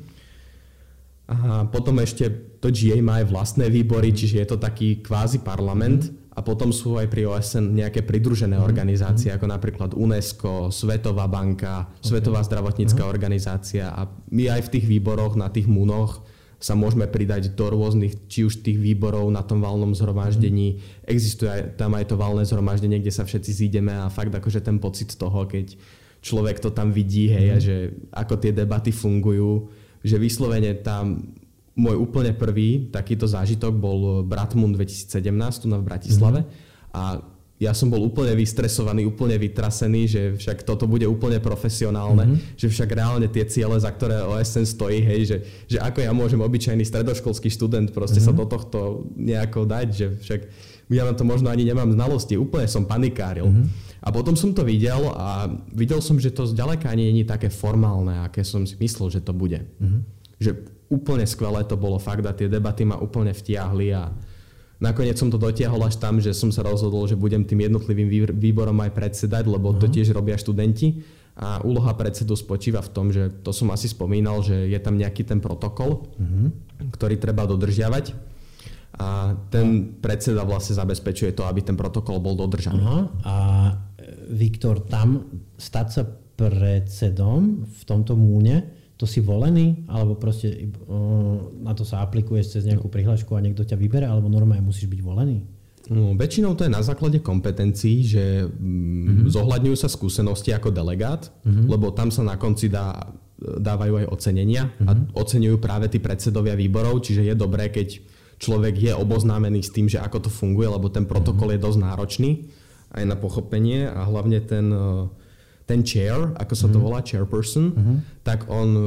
A 1.29 1.69
potom 1.69 2.01
ešte 2.01 2.25
to 2.57 2.73
GA 2.73 2.97
má 3.05 3.21
aj 3.21 3.29
vlastné 3.29 3.69
výbory, 3.69 4.09
čiže 4.09 4.41
je 4.41 4.47
to 4.49 4.57
taký 4.57 5.05
kvázi 5.05 5.45
parlament. 5.45 6.09
Uh-huh. 6.09 6.17
A 6.33 6.39
potom 6.41 6.73
sú 6.73 6.97
aj 6.97 7.11
pri 7.11 7.29
OSN 7.29 7.77
nejaké 7.77 8.01
pridružené 8.01 8.57
uh-huh. 8.57 8.65
organizácie, 8.65 9.29
ako 9.29 9.45
napríklad 9.45 9.93
UNESCO, 9.93 10.73
Svetová 10.73 11.29
banka, 11.29 11.85
okay. 11.85 12.09
Svetová 12.09 12.41
zdravotnícká 12.41 13.05
uh-huh. 13.05 13.13
organizácia. 13.13 13.93
A 13.93 14.09
my 14.33 14.49
aj 14.49 14.65
v 14.65 14.71
tých 14.79 14.85
výboroch, 14.89 15.37
na 15.37 15.53
tých 15.53 15.69
múnoch, 15.69 16.25
sa 16.59 16.75
môžeme 16.75 17.07
pridať 17.07 17.55
do 17.55 17.71
rôznych, 17.71 18.27
či 18.27 18.43
už 18.43 18.59
tých 18.59 18.75
výborov 18.75 19.31
na 19.31 19.39
tom 19.39 19.63
valnom 19.63 19.95
zhromaždení. 19.95 20.75
Mm. 20.75 20.79
Existuje 21.07 21.71
tam 21.79 21.95
aj 21.95 22.11
to 22.11 22.19
valné 22.19 22.43
zhromaždenie, 22.43 22.99
kde 22.99 23.15
sa 23.15 23.23
všetci 23.23 23.51
zídeme 23.55 23.95
a 23.95 24.11
fakt 24.11 24.35
akože 24.35 24.59
ten 24.59 24.75
pocit 24.75 25.15
toho, 25.15 25.47
keď 25.47 25.79
človek 26.19 26.59
to 26.59 26.69
tam 26.71 26.91
vidí, 26.91 27.31
hej, 27.31 27.47
mm. 27.47 27.53
a 27.53 27.57
že 27.59 27.75
ako 28.11 28.33
tie 28.39 28.51
debaty 28.51 28.91
fungujú, 28.91 29.71
že 30.03 30.19
vyslovene 30.19 30.79
tam 30.79 31.35
môj 31.79 31.95
úplne 31.95 32.35
prvý 32.35 32.91
takýto 32.91 33.23
zážitok 33.23 33.71
bol 33.71 34.27
Bratmund 34.27 34.75
2017 34.75 35.63
tu 35.63 35.67
na 35.71 35.79
v 35.79 35.87
Bratislave 35.87 36.39
mm. 36.43 36.49
a 36.91 37.03
ja 37.59 37.75
som 37.75 37.91
bol 37.91 37.99
úplne 37.99 38.31
vystresovaný, 38.39 39.03
úplne 39.03 39.35
vytrasený, 39.35 40.01
že 40.07 40.21
však 40.39 40.63
toto 40.63 40.87
bude 40.87 41.03
úplne 41.03 41.43
profesionálne, 41.43 42.23
mm-hmm. 42.23 42.55
že 42.55 42.71
však 42.71 42.89
reálne 42.95 43.27
tie 43.27 43.43
ciele, 43.51 43.75
za 43.75 43.91
ktoré 43.91 44.23
OSN 44.23 44.63
stojí, 44.63 45.03
hej, 45.03 45.21
že, 45.27 45.37
že 45.67 45.77
ako 45.83 45.99
ja 45.99 46.15
môžem 46.15 46.39
obyčajný 46.39 46.87
stredoškolský 46.87 47.51
študent 47.51 47.91
proste 47.91 48.23
mm-hmm. 48.23 48.31
sa 48.31 48.31
mhm. 48.31 48.39
do 48.39 48.45
tohto 48.47 48.79
nejako 49.11 49.67
dať, 49.67 49.87
že 49.91 50.05
však 50.23 50.39
ja 50.89 51.03
na 51.03 51.11
to 51.11 51.27
možno 51.27 51.51
ani 51.51 51.67
nemám 51.67 51.91
znalosti, 51.91 52.39
úplne 52.39 52.65
som 52.65 52.87
panikáril. 52.87 53.51
Mm-hmm. 53.51 53.88
A 53.99 54.15
potom 54.15 54.35
som 54.35 54.55
to 54.55 54.63
videl 54.63 55.11
a 55.11 55.51
videl 55.75 55.99
som, 55.99 56.15
že 56.15 56.31
to 56.31 56.47
zďaleka 56.47 56.87
nie 56.95 57.11
je 57.19 57.27
také 57.27 57.51
formálne, 57.51 58.23
aké 58.23 58.47
som 58.47 58.63
si 58.63 58.79
myslel, 58.79 59.11
že 59.11 59.19
to 59.19 59.35
bude. 59.35 59.59
Mm-hmm. 59.59 60.01
Že 60.39 60.51
úplne 60.87 61.27
skvelé 61.27 61.67
to 61.67 61.75
bolo 61.75 61.99
fakt 61.99 62.23
a 62.23 62.31
tie 62.31 62.47
debaty 62.47 62.87
ma 62.87 62.97
úplne 62.97 63.35
vtiahli 63.35 63.87
a 63.91 64.11
Nakoniec 64.79 65.19
som 65.19 65.27
to 65.27 65.35
dotiahol 65.35 65.83
až 65.83 65.99
tam, 65.99 66.23
že 66.23 66.31
som 66.31 66.55
sa 66.55 66.63
rozhodol, 66.63 67.03
že 67.03 67.19
budem 67.19 67.43
tým 67.43 67.67
jednotlivým 67.67 68.31
výborom 68.31 68.79
aj 68.79 68.95
predsedať, 68.95 69.43
lebo 69.43 69.75
to 69.75 69.91
mhm. 69.91 69.93
tiež 69.99 70.15
robia 70.15 70.39
študenti. 70.39 71.03
A 71.39 71.63
úloha 71.63 71.95
predsedu 71.95 72.35
spočíva 72.35 72.83
v 72.83 72.91
tom, 72.91 73.15
že 73.15 73.31
to 73.43 73.55
som 73.55 73.71
asi 73.71 73.87
spomínal, 73.87 74.43
že 74.43 74.67
je 74.67 74.79
tam 74.79 74.99
nejaký 74.99 75.23
ten 75.23 75.39
protokol, 75.39 76.11
uh-huh. 76.19 76.51
ktorý 76.91 77.15
treba 77.15 77.47
dodržiavať. 77.47 78.11
A 78.99 79.39
ten 79.47 79.95
predseda 80.03 80.43
vlastne 80.43 80.75
zabezpečuje 80.75 81.31
to, 81.31 81.47
aby 81.47 81.63
ten 81.63 81.79
protokol 81.79 82.19
bol 82.19 82.35
dodržaný. 82.35 82.83
Uh-huh. 82.83 83.07
A 83.23 83.35
Viktor, 84.29 84.85
tam 84.85 85.41
stať 85.57 85.87
sa 85.89 86.03
predsedom 86.39 87.65
v 87.67 87.81
tomto 87.83 88.13
múne, 88.15 88.77
to 88.99 89.07
si 89.07 89.23
volený, 89.23 89.87
alebo 89.87 90.19
proste 90.19 90.71
uh, 90.87 91.39
na 91.63 91.71
to 91.71 91.87
sa 91.87 92.03
aplikuješ 92.03 92.59
cez 92.59 92.63
nejakú 92.67 92.91
prihlášku 92.91 93.31
a 93.31 93.43
niekto 93.43 93.63
ťa 93.63 93.79
vybere, 93.79 94.03
alebo 94.07 94.27
normálne 94.27 94.63
musíš 94.63 94.91
byť 94.91 95.01
volený? 95.03 95.39
No, 95.89 96.13
väčšinou 96.13 96.53
to 96.53 96.67
je 96.67 96.71
na 96.71 96.83
základe 96.83 97.23
kompetencií, 97.23 98.05
že 98.05 98.45
mm-hmm. 98.45 99.31
zohľadňujú 99.31 99.77
sa 99.79 99.89
skúsenosti 99.89 100.53
ako 100.53 100.69
delegát, 100.69 101.31
mm-hmm. 101.41 101.65
lebo 101.65 101.89
tam 101.95 102.11
sa 102.11 102.21
na 102.21 102.35
konci 102.35 102.69
dá, 102.69 102.93
dávajú 103.39 104.05
aj 104.05 104.11
ocenenia 104.11 104.67
mm-hmm. 104.69 104.85
a 104.85 104.91
mhm. 104.93 105.03
oceňujú 105.15 105.57
práve 105.57 105.87
tí 105.89 105.97
predsedovia 105.97 106.53
výborov, 106.59 107.01
čiže 107.01 107.25
je 107.25 107.33
dobré, 107.33 107.71
keď 107.71 108.03
človek 108.37 108.75
je 108.77 108.91
oboznámený 108.93 109.63
s 109.65 109.73
tým, 109.73 109.87
že 109.87 109.97
ako 109.97 110.27
to 110.27 110.29
funguje, 110.29 110.67
lebo 110.67 110.91
ten 110.91 111.07
protokol 111.07 111.55
mm-hmm. 111.55 111.63
je 111.63 111.65
dosť 111.65 111.79
náročný 111.79 112.31
aj 112.93 113.03
na 113.05 113.15
pochopenie 113.17 113.85
a 113.85 114.05
hlavne 114.05 114.41
ten 114.41 114.73
uh, 114.73 115.05
ten 115.69 115.85
chair, 115.85 116.33
ako 116.33 116.53
sa 116.57 116.65
to 116.65 116.81
mhm. 116.81 116.83
volá, 116.89 116.99
chairperson, 117.05 117.65
uh-huh. 117.69 117.97
tak 118.25 118.49
on, 118.49 118.69
uh, 118.73 118.85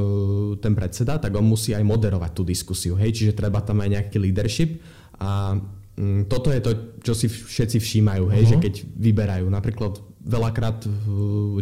ten 0.59 0.75
predseda, 0.75 1.15
tak 1.15 1.31
on 1.31 1.47
musí 1.47 1.71
aj 1.71 1.87
moderovať 1.87 2.31
tú 2.35 2.43
diskusiu, 2.43 2.99
hej, 2.99 3.15
čiže 3.15 3.39
treba 3.39 3.63
tam 3.63 3.79
aj 3.79 3.89
nejaký 3.95 4.19
leadership 4.19 4.83
a 5.15 5.55
um, 5.95 6.27
toto 6.27 6.51
je 6.51 6.59
to, 6.59 6.99
čo 6.99 7.15
si 7.15 7.31
všetci 7.31 7.79
všímajú, 7.79 8.27
hej, 8.35 8.43
uh-huh. 8.43 8.51
že 8.51 8.55
keď 8.59 8.73
vyberajú, 8.99 9.47
napríklad 9.47 10.03
veľakrát 10.27 10.83
uh, 10.83 10.91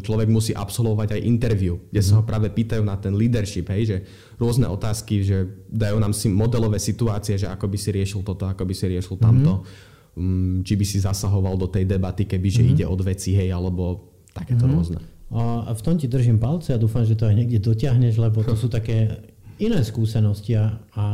človek 0.02 0.26
musí 0.26 0.58
absolvovať 0.58 1.14
aj 1.14 1.22
interview, 1.22 1.78
kde 1.94 2.02
sa 2.02 2.18
ho 2.18 2.26
práve 2.26 2.50
pýtajú 2.50 2.82
na 2.82 2.98
ten 2.98 3.14
leadership, 3.14 3.70
hej, 3.70 3.84
že 3.86 3.98
rôzne 4.42 4.66
otázky, 4.74 5.22
že 5.22 5.46
dajú 5.70 6.02
nám 6.02 6.18
si 6.18 6.34
modelové 6.34 6.82
situácie, 6.82 7.38
že 7.38 7.46
ako 7.46 7.70
by 7.70 7.78
si 7.78 7.94
riešil 7.94 8.26
toto, 8.26 8.50
ako 8.50 8.66
by 8.66 8.74
si 8.74 8.90
riešil 8.90 9.22
tamto, 9.22 9.62
uh-huh. 9.62 9.90
Um, 10.18 10.62
či 10.66 10.74
by 10.76 10.86
si 10.86 10.98
zasahoval 11.00 11.56
do 11.56 11.68
tej 11.68 11.88
debaty, 11.88 12.28
keby 12.28 12.48
že 12.52 12.62
uh-huh. 12.64 12.74
ide 12.76 12.86
od 12.88 13.02
veci, 13.04 13.36
hej, 13.36 13.52
alebo 13.52 14.12
takéto 14.32 14.66
mm-hmm. 14.66 14.76
rôzne. 14.76 15.00
A 15.32 15.72
v 15.72 15.82
tom 15.84 15.96
ti 15.96 16.12
držím 16.12 16.44
palce 16.44 16.76
a 16.76 16.82
dúfam, 16.82 17.08
že 17.08 17.16
to 17.16 17.24
aj 17.24 17.36
niekde 17.40 17.64
dotiahneš, 17.64 18.20
lebo 18.20 18.44
to 18.44 18.56
sú 18.62 18.68
také 18.68 19.24
iné 19.62 19.80
skúsenosti 19.86 20.60
a, 20.60 20.76
a 20.96 21.06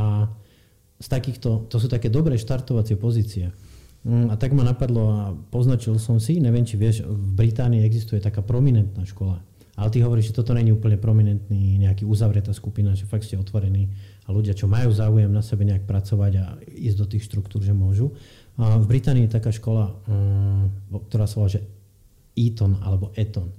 z 0.97 1.07
takýchto, 1.07 1.69
to 1.69 1.77
sú 1.77 1.85
také 1.85 2.09
dobré 2.09 2.39
štartovacie 2.41 2.97
pozície. 2.97 3.53
Mm, 4.07 4.33
a 4.33 4.35
tak 4.39 4.57
ma 4.57 4.65
napadlo 4.65 5.03
a 5.13 5.19
poznačil 5.53 6.01
som 6.01 6.17
si, 6.17 6.41
neviem 6.41 6.65
či 6.65 6.79
vieš, 6.79 7.05
v 7.05 7.29
Británii 7.37 7.85
existuje 7.85 8.17
taká 8.17 8.41
prominentná 8.41 9.05
škola. 9.05 9.43
Ale 9.77 9.93
ty 9.93 10.01
hovoríš, 10.01 10.33
že 10.33 10.41
toto 10.41 10.57
není 10.57 10.73
úplne 10.73 10.97
prominentný, 10.97 11.77
nejaký 11.77 12.01
uzavretá 12.01 12.49
skupina, 12.49 12.97
že 12.97 13.05
fakt 13.05 13.29
ste 13.29 13.37
otvorení 13.37 13.93
a 14.25 14.33
ľudia, 14.33 14.57
čo 14.57 14.65
majú 14.65 14.89
záujem 14.89 15.29
na 15.29 15.45
sebe 15.45 15.69
nejak 15.69 15.85
pracovať 15.85 16.31
a 16.41 16.45
ísť 16.65 16.97
do 16.97 17.05
tých 17.05 17.29
štruktúr, 17.29 17.61
že 17.61 17.77
môžu. 17.77 18.17
A 18.57 18.81
v 18.81 18.85
Británii 18.89 19.29
je 19.29 19.35
taká 19.37 19.53
škola, 19.53 19.93
mm, 20.09 20.89
ktorá 21.09 21.29
sa 21.29 21.37
volá, 21.41 21.49
že 21.53 21.61
Eton 22.37 22.77
alebo 22.85 23.13
Eton. 23.17 23.49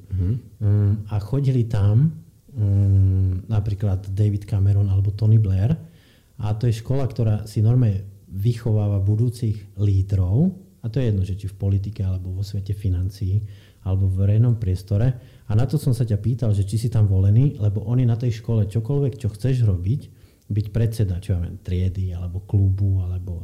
Um, 0.63 1.03
a 1.11 1.19
chodili 1.19 1.67
tam 1.67 2.15
um, 2.55 3.43
napríklad 3.51 4.07
David 4.15 4.47
Cameron 4.47 4.87
alebo 4.87 5.11
Tony 5.11 5.39
Blair 5.43 5.75
a 6.39 6.55
to 6.55 6.71
je 6.71 6.79
škola, 6.79 7.07
ktorá 7.11 7.43
si 7.51 7.59
normálne 7.59 8.07
vychováva 8.31 9.03
budúcich 9.03 9.75
lídrov 9.83 10.55
a 10.83 10.87
to 10.87 11.03
je 11.03 11.11
jedno, 11.11 11.23
že 11.27 11.35
či 11.35 11.51
v 11.51 11.59
politike 11.59 12.07
alebo 12.07 12.31
vo 12.31 12.47
svete 12.47 12.71
financií 12.71 13.43
alebo 13.83 14.07
v 14.07 14.27
verejnom 14.27 14.59
priestore. 14.63 15.19
A 15.51 15.57
na 15.59 15.67
to 15.67 15.81
som 15.81 15.91
sa 15.91 16.07
ťa 16.07 16.19
pýtal, 16.23 16.51
že 16.55 16.63
či 16.63 16.79
si 16.79 16.89
tam 16.93 17.11
volený, 17.11 17.59
lebo 17.59 17.83
oni 17.89 18.07
na 18.07 18.15
tej 18.15 18.43
škole 18.43 18.71
čokoľvek, 18.71 19.15
čo 19.19 19.33
chceš 19.33 19.67
robiť, 19.67 20.01
byť 20.49 20.67
predseda, 20.71 21.19
čo 21.19 21.35
ja 21.35 21.39
viem, 21.43 21.59
triedy 21.61 22.15
alebo 22.15 22.45
klubu 22.47 23.03
alebo 23.03 23.43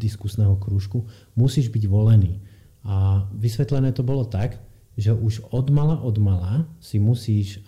diskusného 0.00 0.56
krúžku, 0.56 1.04
musíš 1.36 1.68
byť 1.68 1.84
volený. 1.84 2.40
A 2.88 3.28
vysvetlené 3.36 3.92
to 3.92 4.00
bolo 4.00 4.24
tak, 4.24 4.56
že 4.96 5.12
už 5.12 5.52
od 5.52 5.68
mala 5.68 6.00
od 6.00 6.16
mala 6.16 6.64
si 6.80 6.96
musíš 6.96 7.60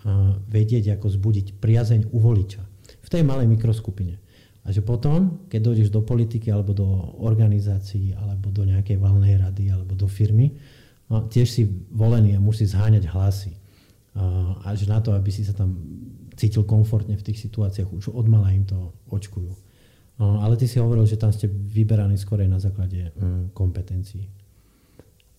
vedieť, 0.49 0.97
ako 0.97 1.13
zbudiť 1.13 1.61
priazeň 1.61 2.09
u 2.09 2.17
voliča 2.17 2.65
v 3.03 3.07
tej 3.09 3.21
malej 3.21 3.45
mikroskupine. 3.45 4.17
A 4.63 4.71
že 4.71 4.79
potom, 4.79 5.43
keď 5.51 5.59
dojdeš 5.59 5.89
do 5.91 6.01
politiky 6.01 6.47
alebo 6.47 6.71
do 6.71 6.87
organizácií 7.19 8.15
alebo 8.15 8.47
do 8.47 8.63
nejakej 8.63 8.95
valnej 8.95 9.35
rady 9.35 9.69
alebo 9.69 9.91
do 9.91 10.07
firmy, 10.07 10.55
no, 11.11 11.27
tiež 11.27 11.47
si 11.51 11.67
volený 11.91 12.39
a 12.39 12.43
musíš 12.43 12.73
zháňať 12.73 13.11
hlasy. 13.11 13.53
A 14.63 14.71
že 14.77 14.87
na 14.87 15.03
to, 15.03 15.11
aby 15.11 15.33
si 15.33 15.43
sa 15.43 15.51
tam 15.51 15.75
cítil 16.39 16.63
komfortne 16.63 17.17
v 17.17 17.25
tých 17.25 17.43
situáciách, 17.43 17.91
už 17.91 18.05
od 18.13 18.25
mala 18.29 18.55
im 18.55 18.63
to 18.63 18.93
očkujú. 19.11 19.51
No, 20.23 20.39
ale 20.39 20.55
ty 20.55 20.71
si 20.71 20.79
hovoril, 20.79 21.03
že 21.03 21.19
tam 21.19 21.35
ste 21.35 21.51
vyberaní 21.51 22.15
skorej 22.15 22.47
na 22.47 22.55
základe 22.55 23.11
mm, 23.11 23.51
kompetencií. 23.51 24.31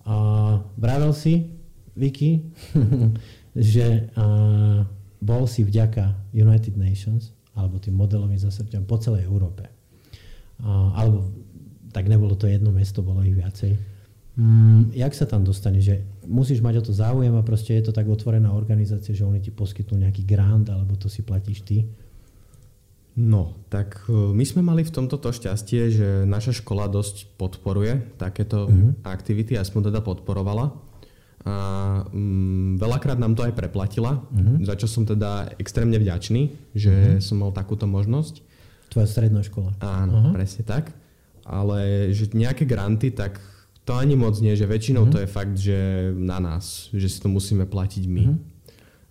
A 0.05 0.61
vravel 0.77 1.17
si, 1.17 1.49
Vicky, 1.97 2.53
že 3.73 4.13
uh, 4.13 4.85
bol 5.25 5.49
si 5.49 5.65
vďaka 5.65 6.37
United 6.37 6.77
Nations 6.77 7.33
alebo 7.57 7.81
tým 7.81 7.97
modelovým 7.97 8.37
zasrťam 8.37 8.85
po 8.85 9.01
celej 9.01 9.25
Európe. 9.25 9.65
Uh, 10.61 10.93
alebo 10.93 11.33
tak 11.89 12.05
nebolo 12.05 12.37
to 12.37 12.45
jedno 12.45 12.69
mesto, 12.69 13.01
bolo 13.01 13.25
ich 13.25 13.33
viacej. 13.33 13.81
Mm, 14.37 14.93
jak 14.93 15.17
sa 15.17 15.25
tam 15.25 15.47
dostane? 15.47 15.81
Že 15.81 16.05
musíš 16.29 16.61
mať 16.61 16.85
o 16.85 16.87
to 16.91 16.93
záujem 16.93 17.33
a 17.33 17.47
proste 17.47 17.73
je 17.73 17.89
to 17.89 17.97
tak 17.97 18.05
otvorená 18.05 18.53
organizácia, 18.53 19.17
že 19.17 19.25
oni 19.25 19.41
ti 19.41 19.49
poskytnú 19.49 19.97
nejaký 20.05 20.29
grant 20.29 20.69
alebo 20.69 20.93
to 21.01 21.09
si 21.09 21.25
platíš 21.25 21.65
ty? 21.65 21.89
No, 23.15 23.55
tak 23.71 24.11
e, 24.11 24.35
my 24.35 24.43
sme 24.43 24.67
mali 24.67 24.83
v 24.83 24.91
tomto 24.91 25.23
to 25.23 25.31
šťastie, 25.31 25.83
že 25.95 26.09
naša 26.27 26.51
škola 26.51 26.91
dosť 26.91 27.39
podporuje 27.39 28.19
takéto 28.19 28.67
uh-huh. 28.67 28.99
aktivity, 29.07 29.55
aspoň 29.55 29.95
teda 29.95 30.03
podporovala. 30.03 30.75
a 31.45 31.55
um, 32.11 32.75
veľakrát 32.75 33.21
nám 33.21 33.39
to 33.39 33.47
aj 33.47 33.55
preplatila, 33.55 34.19
uh-huh. 34.19 34.67
za 34.67 34.75
čo 34.75 34.91
som 34.91 35.07
teda 35.07 35.55
extrémne 35.63 35.95
vďačný, 35.95 36.75
že 36.75 36.91
uh-huh. 36.91 37.23
som 37.23 37.39
mal 37.39 37.55
takúto 37.55 37.87
možnosť. 37.87 38.43
Tvoja 38.91 39.07
stredná 39.07 39.47
škola. 39.47 39.79
Áno, 39.79 40.19
uh-huh. 40.19 40.35
presne 40.35 40.67
tak. 40.67 40.91
Ale 41.47 42.11
že 42.11 42.35
nejaké 42.35 42.67
granty, 42.67 43.15
tak 43.15 43.39
to 43.87 43.95
ani 43.95 44.19
moc 44.19 44.35
nie, 44.43 44.59
že 44.59 44.67
väčšinou 44.67 45.07
uh-huh. 45.07 45.15
to 45.15 45.23
je 45.23 45.29
fakt, 45.31 45.55
že 45.55 46.11
na 46.19 46.43
nás, 46.43 46.91
že 46.91 47.07
si 47.07 47.23
to 47.23 47.31
musíme 47.31 47.63
platiť 47.63 48.11
my. 48.11 48.25
Uh-huh. 48.27 48.54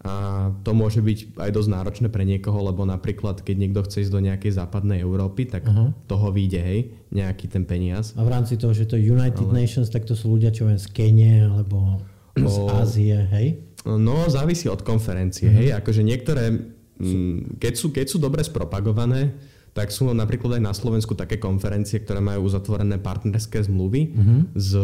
A 0.04 0.52
to 0.68 0.76
môže 0.76 1.00
byť 1.00 1.40
aj 1.40 1.52
dosť 1.56 1.70
náročné 1.72 2.08
pre 2.12 2.28
niekoho, 2.28 2.60
lebo 2.60 2.84
napríklad, 2.84 3.40
keď 3.40 3.56
niekto 3.56 3.88
chce 3.88 4.04
ísť 4.04 4.12
do 4.12 4.20
nejakej 4.20 4.52
západnej 4.60 5.00
Európy, 5.00 5.48
tak 5.48 5.64
uh-huh. 5.64 5.96
toho 6.12 6.28
vyjde, 6.28 6.60
hej, 6.60 6.80
nejaký 7.16 7.48
ten 7.48 7.64
peniaz. 7.64 8.12
A 8.20 8.28
v 8.28 8.36
rámci 8.36 8.60
toho, 8.60 8.76
že 8.76 8.84
to 8.84 9.00
je 9.00 9.08
United 9.08 9.48
Ale... 9.48 9.64
Nations, 9.64 9.88
tak 9.88 10.04
to 10.04 10.12
sú 10.12 10.36
ľudia, 10.36 10.52
čo 10.52 10.68
len 10.68 10.76
z 10.76 10.92
Kenie 10.92 11.48
alebo 11.48 12.04
o... 12.36 12.44
z 12.44 12.58
Ázie, 12.84 13.16
hej? 13.32 13.48
No, 13.88 14.28
závisí 14.28 14.68
od 14.68 14.84
konferencie, 14.84 15.48
uh-huh. 15.48 15.60
hej. 15.64 15.68
Akože 15.80 16.04
niektoré, 16.04 16.52
mm, 17.00 17.64
keď 17.64 17.74
sú, 17.80 17.96
keď 17.96 18.06
sú 18.12 18.20
dobre 18.20 18.44
spropagované, 18.44 19.32
tak 19.74 19.90
sú 19.90 20.06
napríklad 20.14 20.62
aj 20.62 20.64
na 20.70 20.74
Slovensku 20.74 21.18
také 21.18 21.42
konferencie, 21.42 21.98
ktoré 21.98 22.22
majú 22.22 22.46
uzatvorené 22.46 23.02
partnerské 23.02 23.66
zmluvy 23.66 24.14
uh-huh. 24.14 24.42
s 24.54 24.78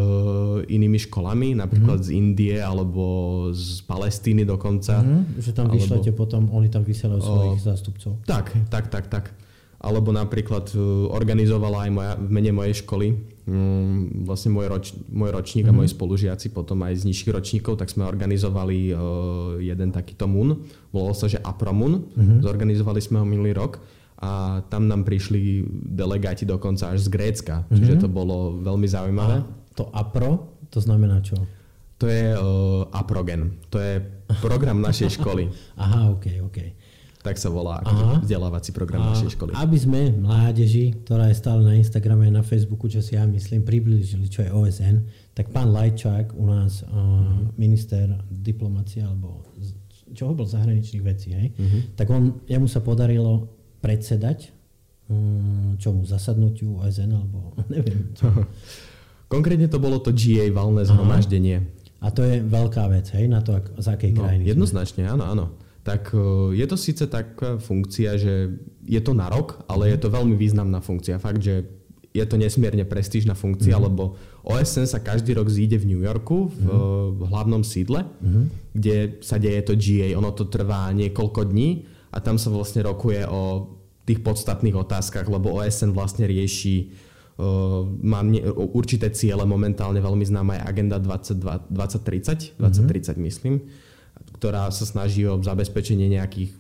inými 0.66 0.98
školami, 1.06 1.54
napríklad 1.54 2.02
uh-huh. 2.02 2.10
z 2.10 2.18
Indie 2.18 2.58
alebo 2.58 3.06
z 3.54 3.86
Palestíny 3.86 4.50
dokonca. 4.50 5.06
Uh-huh. 5.06 5.22
Že 5.38 5.52
tam 5.54 5.70
vyšlete 5.70 6.10
alebo, 6.10 6.18
potom, 6.18 6.42
oni 6.50 6.74
tam 6.74 6.82
vysielajú 6.82 7.22
svojich 7.22 7.62
o, 7.62 7.66
zástupcov. 7.70 8.12
Tak, 8.26 8.46
tak, 8.74 8.90
tak, 8.90 9.06
tak. 9.14 9.26
Alebo 9.80 10.10
napríklad 10.10 10.74
e, 10.74 10.82
organizovala 11.08 11.86
aj 11.88 11.92
moja, 11.94 12.14
v 12.18 12.30
mene 12.34 12.52
mojej 12.52 12.82
školy 12.84 13.16
um, 13.48 14.26
vlastne 14.26 14.52
môj, 14.52 14.68
roč, 14.74 14.86
môj 15.06 15.30
ročník 15.30 15.70
uh-huh. 15.70 15.78
a 15.78 15.80
moji 15.86 15.90
spolužiaci, 15.94 16.50
potom 16.50 16.82
aj 16.82 17.06
z 17.06 17.14
nižších 17.14 17.30
ročníkov, 17.30 17.78
tak 17.78 17.94
sme 17.94 18.10
organizovali 18.10 18.90
uh, 18.90 19.00
jeden 19.62 19.94
takýto 19.94 20.26
MUN, 20.26 20.66
volalo 20.90 21.14
sa, 21.14 21.30
že 21.30 21.38
APROMUN, 21.38 21.94
uh-huh. 21.94 22.42
zorganizovali 22.42 23.00
sme 23.00 23.22
ho 23.22 23.26
minulý 23.30 23.54
rok 23.54 23.99
a 24.20 24.60
tam 24.68 24.92
nám 24.92 25.08
prišli 25.08 25.64
delegáti 25.96 26.44
dokonca 26.44 26.92
až 26.92 27.08
z 27.08 27.10
Grécka, 27.10 27.64
mm-hmm. 27.64 27.76
čiže 27.80 27.94
to 28.04 28.08
bolo 28.12 28.60
veľmi 28.60 28.84
zaujímavé. 28.84 29.38
A 29.40 29.48
to 29.80 29.88
APRO, 29.96 30.60
to 30.68 30.84
znamená 30.84 31.24
čo? 31.24 31.40
To 32.00 32.08
je 32.08 32.36
uh, 32.36 32.88
APROGEN, 32.92 33.72
to 33.72 33.80
je 33.80 34.04
program 34.44 34.84
našej 34.88 35.20
školy. 35.20 35.48
Aha, 35.80 36.12
ok, 36.12 36.44
ok. 36.52 36.60
Tak 37.20 37.36
sa 37.36 37.52
volá 37.52 37.84
akože 37.84 38.24
vzdelávací 38.24 38.72
program 38.72 39.04
a 39.04 39.12
našej 39.12 39.36
školy. 39.36 39.52
Aby 39.52 39.76
sme 39.76 40.08
mládeži, 40.16 41.04
ktorá 41.04 41.28
je 41.28 41.36
stále 41.36 41.68
na 41.68 41.76
Instagrame 41.76 42.32
a 42.32 42.40
na 42.40 42.44
Facebooku, 42.48 42.88
čo 42.88 43.04
si 43.04 43.20
ja 43.20 43.28
myslím, 43.28 43.68
priblížili, 43.68 44.32
čo 44.32 44.48
je 44.48 44.52
OSN, 44.56 45.04
tak 45.36 45.52
pán 45.52 45.68
Lajčák 45.76 46.32
u 46.40 46.48
nás, 46.48 46.84
uh, 46.84 46.92
mm-hmm. 46.92 47.60
minister 47.60 48.08
diplomácie 48.32 49.04
alebo 49.04 49.44
čo 50.16 50.32
bol 50.34 50.48
zahraničných 50.48 51.04
vecí, 51.06 51.36
hej? 51.36 51.54
Mm-hmm. 51.54 51.82
tak 51.94 52.08
on, 52.10 52.42
jemu 52.50 52.66
sa 52.66 52.82
podarilo 52.82 53.59
predsedať 53.80 54.52
mm, 55.10 55.82
čomu, 55.82 56.06
zasadnutiu 56.06 56.80
OSN 56.80 57.12
alebo 57.12 57.58
neviem. 57.74 58.14
Čo. 58.16 58.30
Konkrétne 59.34 59.70
to 59.70 59.78
bolo 59.78 60.02
to 60.02 60.10
GA, 60.10 60.50
valné 60.50 60.86
zhromaždenie. 60.90 61.62
A 62.00 62.10
to 62.10 62.24
je 62.24 62.40
veľká 62.40 62.88
vec, 62.90 63.12
hej, 63.14 63.28
na 63.28 63.44
to, 63.44 63.60
z 63.78 63.88
akej 63.92 64.16
no, 64.16 64.24
krajiny 64.24 64.44
Jednoznačne, 64.48 65.04
sme. 65.06 65.14
áno, 65.14 65.24
áno. 65.28 65.46
Tak 65.84 66.16
e, 66.16 66.56
je 66.56 66.66
to 66.66 66.78
síce 66.80 67.04
taká 67.12 67.60
funkcia, 67.60 68.16
že 68.16 68.56
je 68.88 69.02
to 69.04 69.12
na 69.12 69.28
rok, 69.28 69.68
ale 69.68 69.92
je 69.92 70.00
to 70.00 70.08
veľmi 70.08 70.34
významná 70.34 70.80
funkcia. 70.80 71.20
Fakt, 71.20 71.44
že 71.44 71.68
je 72.10 72.26
to 72.26 72.42
nesmierne 72.42 72.82
prestížna 72.90 73.38
funkcia, 73.38 73.78
mm-hmm. 73.78 73.86
lebo 73.86 74.18
OSN 74.42 74.90
sa 74.90 74.98
každý 74.98 75.38
rok 75.38 75.46
zíde 75.46 75.78
v 75.78 75.94
New 75.94 76.02
Yorku, 76.02 76.50
v, 76.50 76.66
mm-hmm. 76.66 77.10
v 77.14 77.22
hlavnom 77.30 77.62
sídle, 77.62 78.02
mm-hmm. 78.08 78.46
kde 78.74 78.96
sa 79.22 79.38
deje 79.38 79.62
to 79.62 79.78
GA. 79.78 80.18
Ono 80.18 80.34
to 80.34 80.50
trvá 80.50 80.90
niekoľko 80.96 81.54
dní 81.54 81.86
a 82.10 82.18
tam 82.22 82.42
sa 82.42 82.50
vlastne 82.50 82.82
rokuje 82.82 83.26
o 83.30 83.74
tých 84.10 84.26
podstatných 84.26 84.74
otázkach, 84.74 85.30
lebo 85.30 85.62
OSN 85.62 85.94
vlastne 85.94 86.26
rieši 86.26 86.90
uh, 87.38 87.86
má 88.02 88.26
ne, 88.26 88.42
určité 88.74 89.14
ciele, 89.14 89.46
momentálne 89.46 90.02
veľmi 90.02 90.26
známa 90.26 90.58
je 90.58 90.62
Agenda 90.66 90.98
20, 90.98 91.70
2030, 91.70 92.58
2030 92.58 92.58
mm-hmm. 92.58 93.22
myslím, 93.30 93.56
ktorá 94.42 94.66
sa 94.74 94.86
snaží 94.90 95.30
o 95.30 95.38
zabezpečenie 95.38 96.10
nejakých 96.10 96.58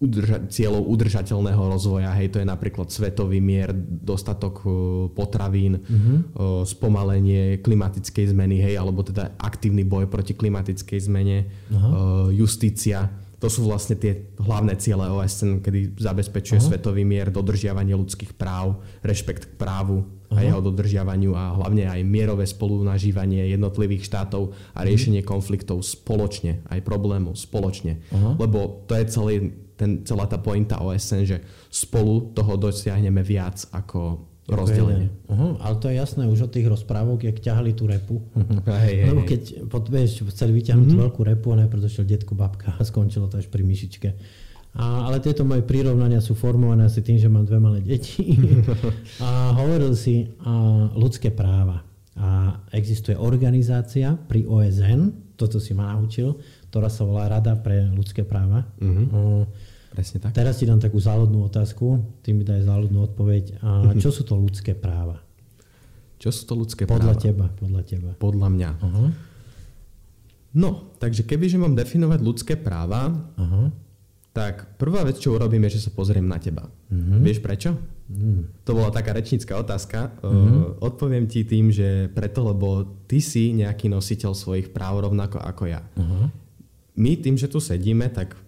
udrža- 0.00 0.48
cieľov 0.48 0.88
udržateľného 0.88 1.62
rozvoja. 1.68 2.16
Hej, 2.16 2.32
to 2.32 2.40
je 2.40 2.48
napríklad 2.48 2.88
svetový 2.88 3.44
mier, 3.44 3.76
dostatok 3.76 4.64
uh, 4.64 4.72
potravín, 5.12 5.84
mm-hmm. 5.84 6.18
spomalenie 6.64 7.60
klimatickej 7.60 8.32
zmeny, 8.32 8.56
hej, 8.64 8.80
alebo 8.80 9.04
teda 9.04 9.36
aktívny 9.36 9.84
boj 9.84 10.08
proti 10.08 10.32
klimatickej 10.32 11.00
zmene, 11.12 11.44
uh, 11.76 12.32
justícia 12.32 13.25
to 13.36 13.52
sú 13.52 13.68
vlastne 13.68 14.00
tie 14.00 14.32
hlavné 14.40 14.80
ciele 14.80 15.04
OSN, 15.12 15.60
kedy 15.60 16.00
zabezpečuje 16.00 16.56
Aha. 16.56 16.66
svetový 16.72 17.04
mier, 17.04 17.28
dodržiavanie 17.28 17.92
ľudských 17.92 18.32
práv, 18.32 18.80
rešpekt 19.04 19.52
k 19.52 19.54
právu 19.60 20.08
Aha. 20.32 20.40
a 20.40 20.44
jeho 20.48 20.60
dodržiavaniu 20.64 21.36
a 21.36 21.52
hlavne 21.52 21.84
aj 21.84 22.00
mierové 22.00 22.48
spolunažívanie 22.48 23.52
jednotlivých 23.52 24.08
štátov 24.08 24.56
a 24.72 24.80
riešenie 24.84 25.20
mhm. 25.20 25.28
konfliktov 25.28 25.84
spoločne, 25.84 26.64
aj 26.72 26.80
problémov 26.80 27.36
spoločne. 27.36 28.00
Aha. 28.08 28.40
Lebo 28.40 28.88
to 28.88 28.96
je 28.96 29.04
celý, 29.12 29.34
ten, 29.76 30.00
celá 30.08 30.24
tá 30.24 30.40
pointa 30.40 30.80
OSN, 30.80 31.28
že 31.28 31.38
spolu 31.68 32.32
toho 32.32 32.56
dosiahneme 32.56 33.20
viac 33.20 33.68
ako 33.68 34.32
rozdelenie. 34.46 35.10
Uh-huh, 35.26 35.58
ale 35.58 35.74
to 35.82 35.90
je 35.90 35.98
jasné 35.98 36.22
už 36.30 36.46
od 36.46 36.54
tých 36.54 36.70
rozprávok, 36.70 37.26
jak 37.26 37.42
ťahali 37.42 37.74
tú 37.74 37.90
repu. 37.90 38.22
Hej, 38.70 38.94
hej, 39.02 39.10
Lebo 39.10 39.26
keď 39.26 39.42
vieš, 39.90 40.22
chceli 40.30 40.62
vyťahnuť 40.62 40.86
mm-hmm. 40.86 41.02
veľkú 41.02 41.20
repu 41.26 41.50
a 41.50 41.66
najprv 41.66 41.82
došiel 41.82 42.06
detko 42.06 42.38
babka 42.38 42.78
a 42.78 42.82
skončilo 42.86 43.26
to 43.26 43.42
až 43.42 43.50
pri 43.50 43.66
myšičke. 43.66 44.08
A, 44.76 45.08
ale 45.10 45.18
tieto 45.18 45.42
moje 45.42 45.66
prirovnania 45.66 46.22
sú 46.22 46.38
formované 46.38 46.86
asi 46.86 47.02
tým, 47.02 47.18
že 47.18 47.26
mám 47.26 47.48
dve 47.48 47.58
malé 47.58 47.82
deti. 47.82 48.38
a 49.24 49.56
hovoril 49.56 49.98
si 49.98 50.30
a, 50.46 50.86
ľudské 50.94 51.34
práva. 51.34 51.82
A 52.16 52.60
existuje 52.70 53.18
organizácia 53.18 54.14
pri 54.14 54.46
OSN, 54.46 55.34
toto 55.36 55.60
si 55.60 55.76
ma 55.76 55.92
naučil, 55.92 56.38
ktorá 56.70 56.88
sa 56.88 57.04
volá 57.04 57.28
Rada 57.28 57.58
pre 57.58 57.88
ľudské 57.92 58.24
práva. 58.24 58.64
Mm-hmm. 58.80 59.06
Uh, 59.12 59.44
Presne 59.92 60.18
tak. 60.20 60.34
Teraz 60.34 60.58
ti 60.60 60.68
dám 60.68 60.82
takú 60.82 60.98
záľudnú 60.98 61.46
otázku, 61.46 62.02
ty 62.20 62.34
mi 62.34 62.42
daj 62.42 62.66
záľudnú 62.66 62.98
odpoveď. 63.12 63.44
A 63.62 63.94
čo 63.96 64.10
sú 64.12 64.26
to 64.26 64.36
ľudské 64.36 64.76
práva? 64.76 65.22
Čo 66.16 66.32
sú 66.32 66.42
to 66.48 66.54
ľudské 66.56 66.88
podľa 66.88 67.16
práva? 67.16 67.24
Teba, 67.24 67.46
podľa 67.52 67.82
teba. 67.84 68.10
Podľa 68.16 68.48
mňa. 68.48 68.70
Uh-huh. 68.80 69.08
No, 70.56 70.70
takže 70.96 71.28
kebyže 71.28 71.60
mám 71.60 71.76
definovať 71.76 72.20
ľudské 72.24 72.54
práva, 72.56 73.12
uh-huh. 73.12 73.68
tak 74.32 74.80
prvá 74.80 75.04
vec, 75.04 75.20
čo 75.20 75.36
urobím, 75.36 75.68
je, 75.68 75.76
že 75.76 75.88
sa 75.88 75.90
pozriem 75.92 76.24
na 76.24 76.40
teba. 76.40 76.72
Uh-huh. 76.88 77.20
Vieš 77.20 77.44
prečo? 77.44 77.76
Uh-huh. 77.76 78.48
To 78.64 78.70
bola 78.72 78.88
taká 78.88 79.12
rečnícka 79.12 79.52
otázka. 79.60 80.16
Uh-huh. 80.24 80.80
Odpoviem 80.80 81.28
ti 81.28 81.44
tým, 81.44 81.68
že 81.68 82.08
preto, 82.16 82.48
lebo 82.48 82.96
ty 83.04 83.20
si 83.20 83.52
nejaký 83.52 83.92
nositeľ 83.92 84.32
svojich 84.32 84.72
práv 84.72 85.04
rovnako 85.04 85.36
ako 85.36 85.68
ja. 85.68 85.84
Uh-huh. 86.00 86.32
My 86.96 87.12
tým, 87.20 87.36
že 87.36 87.52
tu 87.52 87.60
sedíme, 87.60 88.08
tak 88.08 88.32
Mm, 88.32 88.45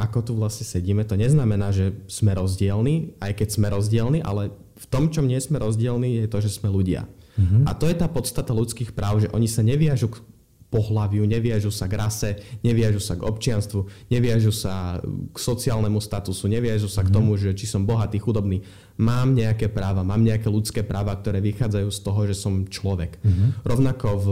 ako 0.00 0.18
tu 0.24 0.32
vlastne 0.32 0.64
sedíme, 0.64 1.04
to 1.04 1.12
neznamená, 1.12 1.76
že 1.76 1.92
sme 2.08 2.32
rozdielni, 2.32 3.20
aj 3.20 3.36
keď 3.36 3.48
sme 3.52 3.68
rozdielni, 3.68 4.24
ale 4.24 4.48
v 4.80 4.86
tom, 4.88 5.12
čom 5.12 5.28
nie 5.28 5.36
sme 5.38 5.60
rozdielni, 5.60 6.24
je 6.24 6.28
to, 6.28 6.40
že 6.40 6.56
sme 6.56 6.72
ľudia. 6.72 7.04
Mm-hmm. 7.36 7.68
A 7.68 7.76
to 7.76 7.84
je 7.88 7.96
tá 7.96 8.08
podstata 8.08 8.56
ľudských 8.56 8.96
práv, 8.96 9.24
že 9.24 9.32
oni 9.32 9.48
sa 9.48 9.60
neviažu 9.60 10.08
k 10.08 10.24
pohľaviu, 10.72 11.28
neviažu 11.28 11.68
sa 11.68 11.84
k 11.84 12.00
rase, 12.00 12.30
neviažu 12.64 12.96
sa 12.96 13.12
k 13.12 13.28
občianstvu, 13.28 14.08
neviažu 14.08 14.48
sa 14.56 15.04
k 15.04 15.36
sociálnemu 15.36 16.00
statusu, 16.00 16.48
neviažu 16.48 16.88
sa 16.88 17.04
mm-hmm. 17.04 17.12
k 17.12 17.12
mhm. 17.12 17.16
tomu, 17.20 17.30
že 17.36 17.52
či 17.52 17.68
som 17.68 17.84
bohatý, 17.84 18.16
chudobný. 18.16 18.64
Mám 18.96 19.36
nejaké 19.36 19.68
práva, 19.68 20.00
mám 20.00 20.24
nejaké 20.24 20.48
ľudské 20.48 20.80
práva, 20.80 21.12
ktoré 21.12 21.44
vychádzajú 21.44 21.88
z 21.92 22.00
toho, 22.00 22.20
že 22.24 22.34
som 22.40 22.64
človek. 22.64 23.20
Mm-hmm. 23.20 23.48
Rovnako 23.68 24.08
v 24.16 24.28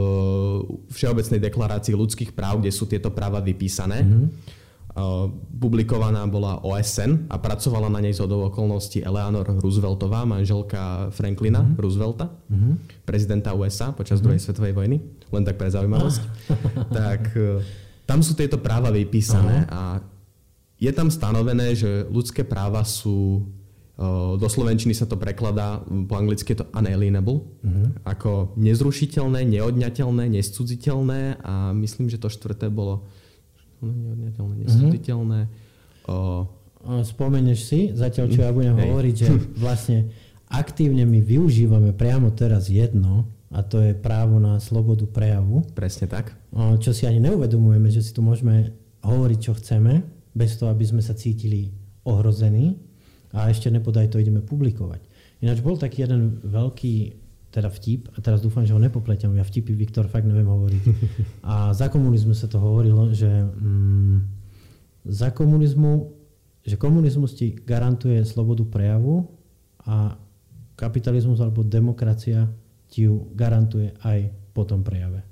Všeobecnej 0.96 1.44
deklarácii 1.44 1.92
ľudských 1.92 2.33
práv, 2.33 2.64
kde 2.64 2.72
sú 2.72 2.88
tieto 2.88 3.12
práva 3.12 3.44
vypísané, 3.44 4.00
mm-hmm 4.00 4.59
publikovaná 5.60 6.24
bola 6.24 6.64
OSN 6.64 7.28
a 7.28 7.36
pracovala 7.36 7.92
na 7.92 8.00
nej 8.00 8.16
z 8.16 8.24
okolností 8.24 9.04
Eleanor 9.04 9.44
Rooseveltová, 9.60 10.24
manželka 10.24 11.12
Franklina 11.12 11.60
mm-hmm. 11.60 11.78
Roosevelta, 11.78 12.26
mm-hmm. 12.26 13.04
prezidenta 13.04 13.52
USA 13.52 13.92
počas 13.92 14.18
mm-hmm. 14.18 14.24
druhej 14.24 14.40
svetovej 14.40 14.72
vojny, 14.72 14.96
len 15.30 15.42
tak 15.44 15.60
pre 15.60 15.68
zaujímavosť. 15.68 16.22
tak 17.02 17.22
e, 17.36 17.60
tam 18.08 18.24
sú 18.24 18.34
tieto 18.34 18.58
práva 18.58 18.90
vypísané 18.90 19.68
uh-huh. 19.68 19.76
a 19.76 19.82
je 20.80 20.90
tam 20.90 21.12
stanovené, 21.12 21.76
že 21.78 22.08
ľudské 22.10 22.42
práva 22.42 22.82
sú 22.82 23.38
e, 23.38 23.40
do 24.34 24.48
slovenčiny 24.50 24.96
sa 24.96 25.06
to 25.06 25.14
prekladá, 25.14 25.84
po 25.86 26.18
anglicky 26.18 26.56
je 26.56 26.64
to 26.64 26.70
unalienable, 26.74 27.46
uh-huh. 27.62 27.94
ako 28.02 28.56
nezrušiteľné, 28.58 29.46
neodňateľné, 29.46 30.26
nescudziteľné 30.26 31.44
a 31.44 31.70
myslím, 31.76 32.10
že 32.10 32.18
to 32.18 32.26
štvrté 32.32 32.72
bolo 32.72 33.06
neodňateľné, 33.88 34.52
mhm. 34.54 34.62
nesuditeľné. 34.66 35.40
Mm-hmm. 36.08 37.04
Spomeneš 37.04 37.60
si, 37.68 37.80
zatiaľ 37.92 38.26
čo 38.32 38.40
ja 38.40 38.52
budem 38.56 38.76
Hej. 38.76 38.84
hovoriť, 38.88 39.14
že 39.14 39.28
vlastne 39.64 39.98
aktívne 40.48 41.04
my 41.04 41.20
využívame 41.20 41.92
priamo 41.92 42.32
teraz 42.32 42.72
jedno, 42.72 43.28
a 43.50 43.66
to 43.66 43.82
je 43.82 43.98
právo 43.98 44.38
na 44.38 44.62
slobodu 44.62 45.10
prejavu. 45.10 45.66
Presne 45.74 46.06
tak. 46.06 46.30
Čo 46.54 46.94
si 46.94 47.02
ani 47.02 47.18
neuvedomujeme, 47.18 47.90
že 47.90 47.98
si 47.98 48.14
tu 48.14 48.22
môžeme 48.22 48.70
hovoriť, 49.02 49.38
čo 49.42 49.58
chceme, 49.58 50.06
bez 50.30 50.54
toho, 50.54 50.70
aby 50.70 50.86
sme 50.86 51.02
sa 51.02 51.18
cítili 51.18 51.74
ohrození 52.06 52.78
a 53.34 53.50
ešte 53.50 53.66
nepodaj 53.66 54.14
to 54.14 54.22
ideme 54.22 54.38
publikovať. 54.38 55.02
Ináč 55.42 55.64
bol 55.66 55.74
taký 55.74 56.06
jeden 56.06 56.38
veľký 56.46 57.19
teda 57.50 57.66
vtip, 57.66 58.14
a 58.14 58.22
teraz 58.22 58.38
dúfam, 58.38 58.62
že 58.62 58.70
ho 58.70 58.78
nepopletem, 58.78 59.34
ja 59.34 59.42
vtipy 59.42 59.74
Viktor 59.74 60.06
fakt 60.06 60.22
neviem 60.22 60.46
hovoriť. 60.46 60.82
A 61.50 61.74
za 61.74 61.90
komunizmu 61.90 62.30
sa 62.30 62.46
to 62.46 62.62
hovorilo, 62.62 63.10
že 63.10 63.26
mm, 63.26 64.16
za 65.10 65.34
komunizmu, 65.34 66.14
že 66.62 66.78
komunizmus 66.78 67.34
ti 67.34 67.50
garantuje 67.50 68.22
slobodu 68.22 68.62
prejavu 68.70 69.26
a 69.82 70.14
kapitalizmus 70.78 71.40
alebo 71.42 71.66
demokracia 71.66 72.46
ti 72.86 73.08
ju 73.10 73.32
garantuje 73.34 73.96
aj 74.06 74.30
po 74.54 74.62
tom 74.62 74.86
prejave. 74.86 75.26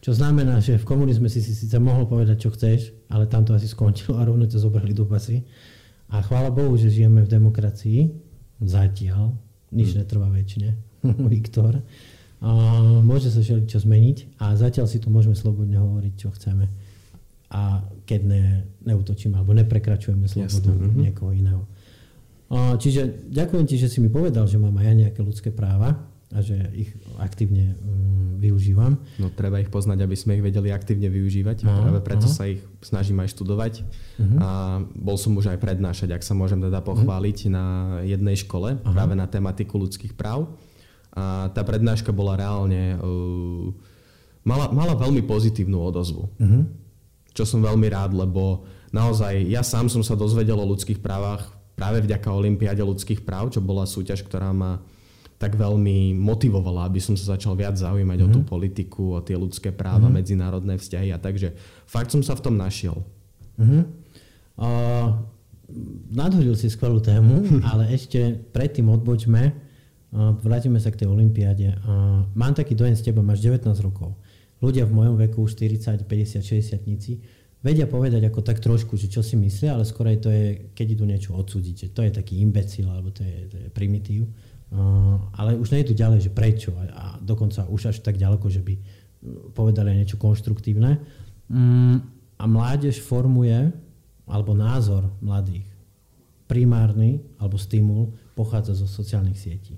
Čo 0.00 0.16
znamená, 0.16 0.64
že 0.64 0.80
v 0.80 0.88
komunizme 0.88 1.28
si 1.28 1.44
si 1.44 1.52
síce 1.52 1.76
mohol 1.76 2.08
povedať, 2.08 2.48
čo 2.48 2.50
chceš, 2.52 2.92
ale 3.12 3.28
tam 3.28 3.44
to 3.44 3.52
asi 3.52 3.68
skončilo 3.68 4.16
a 4.16 4.24
rovno 4.24 4.48
ťa 4.48 4.58
zobrali 4.60 4.96
do 4.96 5.04
pasy. 5.04 5.44
A 6.10 6.24
chvála 6.24 6.50
Bohu, 6.50 6.74
že 6.74 6.90
žijeme 6.90 7.22
v 7.22 7.30
demokracii. 7.30 8.10
Zatiaľ. 8.64 9.36
Nič 9.70 9.94
hmm. 9.94 9.98
netrvá 10.02 10.26
väčšine. 10.32 10.89
Viktor. 11.32 11.82
A 12.40 12.50
môže 13.04 13.28
sa 13.28 13.44
čo 13.44 13.78
zmeniť 13.78 14.40
a 14.40 14.56
zatiaľ 14.56 14.88
si 14.88 14.96
tu 14.96 15.12
môžeme 15.12 15.36
slobodne 15.36 15.76
hovoriť, 15.76 16.14
čo 16.16 16.32
chceme. 16.32 16.72
A 17.52 17.84
keď 18.08 18.20
ne, 18.24 18.44
neutočíme 18.88 19.36
alebo 19.36 19.52
neprekračujeme 19.52 20.24
slobodu 20.24 20.72
Jasne. 20.72 20.88
Mhm. 20.88 21.00
niekoho 21.04 21.32
iného. 21.36 21.62
A, 22.50 22.74
čiže 22.80 23.28
ďakujem 23.28 23.64
ti, 23.68 23.76
že 23.76 23.92
si 23.92 24.00
mi 24.00 24.08
povedal, 24.08 24.48
že 24.48 24.56
mám 24.56 24.74
aj 24.80 24.86
ja 24.88 24.94
nejaké 25.06 25.20
ľudské 25.20 25.52
práva 25.52 26.10
a 26.30 26.38
že 26.38 26.54
ich 26.78 26.90
aktívne 27.18 27.74
um, 27.82 28.38
využívam. 28.38 29.02
No 29.18 29.34
treba 29.34 29.58
ich 29.58 29.68
poznať, 29.68 30.06
aby 30.06 30.14
sme 30.14 30.38
ich 30.38 30.46
vedeli 30.46 30.70
aktívne 30.70 31.10
využívať. 31.10 31.66
Aha, 31.66 31.74
Práve 31.82 32.00
preto 32.06 32.30
aha. 32.30 32.34
sa 32.34 32.46
ich 32.46 32.62
snažím 32.80 33.18
aj 33.18 33.34
študovať. 33.34 33.82
Uh-huh. 33.82 34.38
A 34.38 34.48
bol 34.94 35.18
som 35.18 35.34
už 35.34 35.50
aj 35.50 35.58
prednášať, 35.58 36.14
ak 36.14 36.22
sa 36.22 36.38
môžem 36.38 36.62
teda 36.62 36.80
pochváliť, 36.86 37.38
uh-huh. 37.44 37.52
na 37.52 37.64
jednej 38.06 38.38
škole 38.38 38.78
aha. 38.78 38.94
práve 38.94 39.14
na 39.18 39.26
tematiku 39.26 39.76
ľudských 39.76 40.14
práv. 40.14 40.48
A 41.14 41.50
tá 41.50 41.62
prednáška 41.66 42.14
bola 42.14 42.38
reálne... 42.38 42.98
Uh, 43.02 43.74
mala, 44.46 44.70
mala 44.70 44.94
veľmi 44.94 45.26
pozitívnu 45.26 45.78
odozvu. 45.78 46.30
Uh-huh. 46.30 46.62
Čo 47.34 47.44
som 47.46 47.60
veľmi 47.62 47.86
rád, 47.90 48.14
lebo 48.14 48.66
naozaj 48.90 49.46
ja 49.46 49.62
sám 49.62 49.90
som 49.90 50.02
sa 50.02 50.18
dozvedel 50.18 50.58
o 50.58 50.70
ľudských 50.70 50.98
právach 50.98 51.50
práve 51.78 52.04
vďaka 52.04 52.28
Olympiáde 52.28 52.84
ľudských 52.84 53.24
práv, 53.24 53.54
čo 53.54 53.64
bola 53.64 53.88
súťaž, 53.88 54.26
ktorá 54.26 54.52
ma 54.52 54.84
tak 55.40 55.56
veľmi 55.56 56.12
motivovala, 56.20 56.84
aby 56.84 57.00
som 57.00 57.16
sa 57.16 57.32
začal 57.32 57.56
viac 57.56 57.72
zaujímať 57.72 58.18
mm-hmm. 58.20 58.32
o 58.32 58.34
tú 58.36 58.40
mhm. 58.44 58.48
politiku, 58.48 59.02
o 59.16 59.24
tie 59.24 59.40
ľudské 59.40 59.72
práva, 59.72 60.12
mm-hmm. 60.12 60.20
medzinárodné 60.20 60.74
vzťahy 60.76 61.16
a 61.16 61.18
takže 61.18 61.56
fakt 61.88 62.12
som 62.12 62.20
sa 62.20 62.36
v 62.36 62.44
tom 62.44 62.60
našiel. 62.60 63.00
Mm-hmm. 63.56 63.82
Uh, 64.60 65.16
nadhodil 66.12 66.52
si 66.60 66.68
skvelú 66.68 67.00
tému, 67.00 67.48
ale 67.72 67.88
ešte 67.96 68.36
predtým 68.52 68.92
odbočme, 68.92 69.56
vrátime 70.14 70.82
sa 70.82 70.90
k 70.90 71.04
tej 71.04 71.08
olympiáde. 71.08 71.74
Mám 72.34 72.58
taký 72.58 72.74
dojem 72.74 72.98
z 72.98 73.10
teba, 73.10 73.22
máš 73.22 73.42
19 73.42 73.70
rokov. 73.82 74.18
Ľudia 74.60 74.84
v 74.84 74.92
mojom 74.92 75.16
veku, 75.16 75.46
40, 75.46 76.04
50, 76.04 76.42
60 76.42 77.64
vedia 77.64 77.84
povedať 77.84 78.24
ako 78.24 78.40
tak 78.40 78.60
trošku, 78.60 78.96
že 78.96 79.08
čo 79.12 79.20
si 79.20 79.36
myslia, 79.36 79.76
ale 79.76 79.84
skôr 79.84 80.08
aj 80.08 80.18
to 80.24 80.32
je, 80.32 80.72
keď 80.72 80.86
idú 80.96 81.04
niečo 81.04 81.36
odsúdiť, 81.36 81.74
že 81.76 81.88
to 81.92 82.00
je 82.04 82.12
taký 82.12 82.40
imbecil, 82.40 82.88
alebo 82.88 83.12
to 83.12 83.20
je, 83.20 83.36
to 83.52 83.56
je 83.56 83.68
primitív 83.68 84.24
ale 85.34 85.58
už 85.58 85.74
tu 85.82 85.94
ďalej, 85.94 86.30
že 86.30 86.30
prečo 86.30 86.70
a 86.78 87.18
dokonca 87.18 87.66
už 87.66 87.90
až 87.90 87.96
tak 88.06 88.14
ďaleko, 88.14 88.46
že 88.46 88.62
by 88.62 88.74
povedali 89.50 89.98
niečo 89.98 90.16
konštruktívne. 90.16 91.02
Mm, 91.50 91.98
a 92.38 92.44
mládež 92.46 93.02
formuje, 93.02 93.74
alebo 94.30 94.54
názor 94.54 95.10
mladých, 95.18 95.66
primárny 96.46 97.18
alebo 97.38 97.58
stimul 97.58 98.14
pochádza 98.38 98.78
zo 98.78 98.86
sociálnych 98.86 99.38
sietí. 99.38 99.74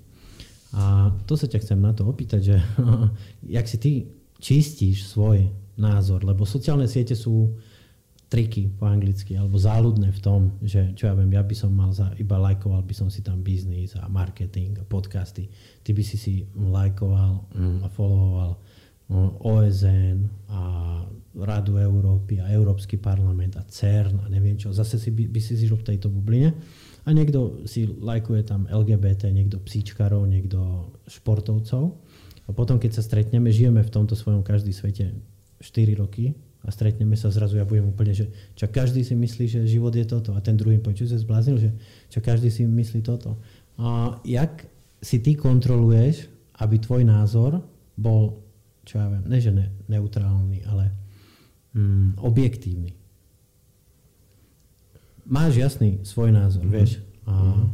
A 0.73 1.13
to 1.29 1.37
sa 1.37 1.45
ťa 1.45 1.61
chcem 1.61 1.79
na 1.79 1.93
to 1.93 2.05
opýtať, 2.05 2.41
že 2.41 2.57
jak 3.55 3.65
si 3.69 3.77
ty 3.77 3.91
čistíš 4.41 5.07
svoj 5.07 5.47
názor, 5.77 6.25
lebo 6.25 6.45
sociálne 6.45 6.89
siete 6.89 7.13
sú 7.13 7.53
triky 8.33 8.65
po 8.65 8.89
anglicky, 8.89 9.37
alebo 9.37 9.61
záľudné 9.61 10.09
v 10.09 10.21
tom, 10.25 10.57
že 10.65 10.97
čo 10.97 11.05
ja 11.05 11.13
viem, 11.13 11.29
ja 11.37 11.45
by 11.45 11.53
som 11.53 11.69
mal 11.69 11.93
za, 11.93 12.09
iba 12.17 12.41
lajkoval 12.41 12.81
by 12.81 12.93
som 12.97 13.05
si 13.13 13.21
tam 13.21 13.45
biznis 13.45 13.93
a 13.93 14.09
marketing 14.09 14.81
a 14.81 14.85
podcasty. 14.89 15.53
Ty 15.85 15.93
by 15.93 16.01
si 16.01 16.17
si 16.17 16.33
lajkoval 16.57 17.45
mm, 17.53 17.85
a 17.85 17.87
followoval 17.93 18.51
mm, 19.13 19.29
OSN 19.37 20.17
a 20.49 20.61
Radu 21.33 21.77
Európy 21.77 22.41
a 22.41 22.49
Európsky 22.49 22.97
parlament 22.97 23.53
a 23.53 23.65
CERN 23.69 24.25
a 24.25 24.29
neviem 24.33 24.57
čo. 24.57 24.73
Zase 24.73 24.97
si 24.97 25.13
by, 25.13 25.29
by 25.29 25.37
si 25.41 25.53
žil 25.53 25.77
v 25.77 25.93
tejto 25.93 26.09
bubline. 26.09 26.57
A 27.03 27.11
niekto 27.11 27.67
si 27.67 27.83
lajkuje 27.87 28.47
tam 28.47 28.63
LGBT, 28.71 29.27
niekto 29.29 29.59
psíčkarov, 29.59 30.23
niekto 30.23 30.91
športovcov. 31.11 31.99
A 32.47 32.49
potom, 32.55 32.79
keď 32.79 32.99
sa 32.99 33.03
stretneme, 33.03 33.51
žijeme 33.51 33.83
v 33.83 33.91
tomto 33.91 34.15
svojom 34.15 34.43
každý 34.43 34.71
svete 34.71 35.11
4 35.59 35.99
roky, 35.99 36.35
a 36.63 36.71
stretneme 36.71 37.19
sa 37.19 37.27
zrazu, 37.27 37.59
ja 37.59 37.67
budem 37.67 37.91
úplne, 37.91 38.15
že 38.15 38.31
čo 38.55 38.71
každý 38.71 39.03
si 39.03 39.19
myslí, 39.19 39.45
že 39.51 39.59
život 39.67 39.91
je 39.91 40.07
toto 40.07 40.31
a 40.31 40.39
ten 40.39 40.55
druhý 40.55 40.79
povie, 40.79 41.03
čo 41.03 41.11
sa 41.11 41.19
zbláznil, 41.19 41.59
že 41.59 41.69
čo 42.07 42.23
každý 42.23 42.47
si 42.47 42.63
myslí 42.63 43.03
toto. 43.03 43.35
A 43.75 44.15
jak 44.23 44.63
si 45.03 45.19
ty 45.19 45.35
kontroluješ, 45.35 46.31
aby 46.63 46.79
tvoj 46.79 47.03
názor 47.03 47.59
bol, 47.99 48.39
čo 48.87 48.95
ja 48.95 49.11
viem, 49.11 49.23
ne 49.27 49.39
že 49.43 49.51
ne, 49.51 49.67
neutrálny, 49.91 50.63
ale 50.63 50.95
mm, 51.75 52.23
objektívny. 52.23 52.95
Máš 55.23 55.59
jasný 55.59 56.03
svoj 56.03 56.35
názor, 56.35 56.67
mm-hmm. 56.67 56.75
vieš. 56.75 56.99
A 57.23 57.31
mm-hmm. 57.31 57.67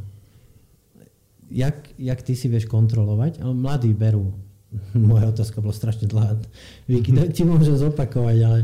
jak, 1.49 1.77
jak 1.97 2.19
ty 2.21 2.33
si 2.37 2.45
vieš 2.45 2.69
kontrolovať? 2.69 3.41
Mladí 3.41 3.93
berú 3.93 4.33
moja 4.93 5.29
otázka 5.33 5.61
bola 5.61 5.73
strašne 5.73 6.05
dlhá. 6.05 6.37
Tak 6.37 7.03
ti 7.33 7.41
môžem 7.45 7.75
zopakovať, 7.77 8.37
ale 8.45 8.59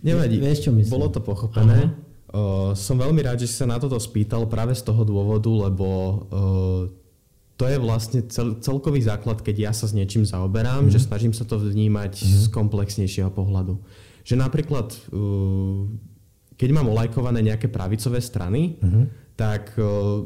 Nevadí. 0.00 0.40
vieš, 0.40 0.68
čo 0.68 0.70
myslím. 0.72 0.92
Bolo 0.92 1.08
to 1.12 1.20
pochopené. 1.20 1.92
Uh, 2.26 2.76
som 2.76 3.00
veľmi 3.00 3.22
rád, 3.22 3.40
že 3.40 3.48
si 3.48 3.56
sa 3.56 3.68
na 3.68 3.80
toto 3.80 3.96
spýtal 3.96 4.44
práve 4.50 4.76
z 4.76 4.82
toho 4.84 5.06
dôvodu, 5.06 5.48
lebo 5.48 5.88
uh, 6.28 6.82
to 7.56 7.64
je 7.64 7.76
vlastne 7.80 8.20
cel, 8.28 8.60
celkový 8.60 9.00
základ, 9.00 9.40
keď 9.40 9.70
ja 9.70 9.72
sa 9.72 9.88
s 9.88 9.96
niečím 9.96 10.26
zaoberám, 10.26 10.88
mm-hmm. 10.88 10.94
že 10.94 11.06
snažím 11.06 11.32
sa 11.32 11.48
to 11.48 11.56
vnímať 11.56 12.12
mm-hmm. 12.12 12.36
z 12.44 12.44
komplexnejšieho 12.52 13.30
pohľadu. 13.32 13.80
Že 14.26 14.34
napríklad, 14.42 14.92
uh, 15.14 15.86
keď 16.56 16.68
mám 16.72 16.88
olajkované 16.88 17.44
nejaké 17.44 17.68
pravicové 17.68 18.20
strany, 18.24 18.80
mm-hmm. 18.80 19.04
tak 19.36 19.76
uh, 19.76 20.24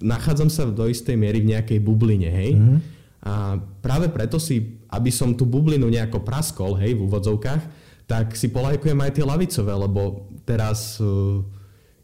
nachádzam 0.00 0.50
sa 0.50 0.66
do 0.70 0.86
istej 0.86 1.18
miery 1.18 1.42
v 1.42 1.50
nejakej 1.54 1.78
bubline, 1.82 2.30
hej? 2.30 2.54
Mm-hmm 2.54 2.96
a 3.26 3.58
práve 3.82 4.06
preto 4.06 4.38
si, 4.38 4.78
aby 4.86 5.10
som 5.10 5.34
tú 5.34 5.42
bublinu 5.42 5.90
nejako 5.90 6.22
praskol, 6.22 6.78
hej, 6.78 6.94
v 6.94 7.10
úvodzovkách, 7.10 7.62
tak 8.06 8.38
si 8.38 8.54
polajkujem 8.54 8.94
aj 9.02 9.18
tie 9.18 9.26
lavicové, 9.26 9.74
lebo 9.74 10.30
teraz, 10.46 11.02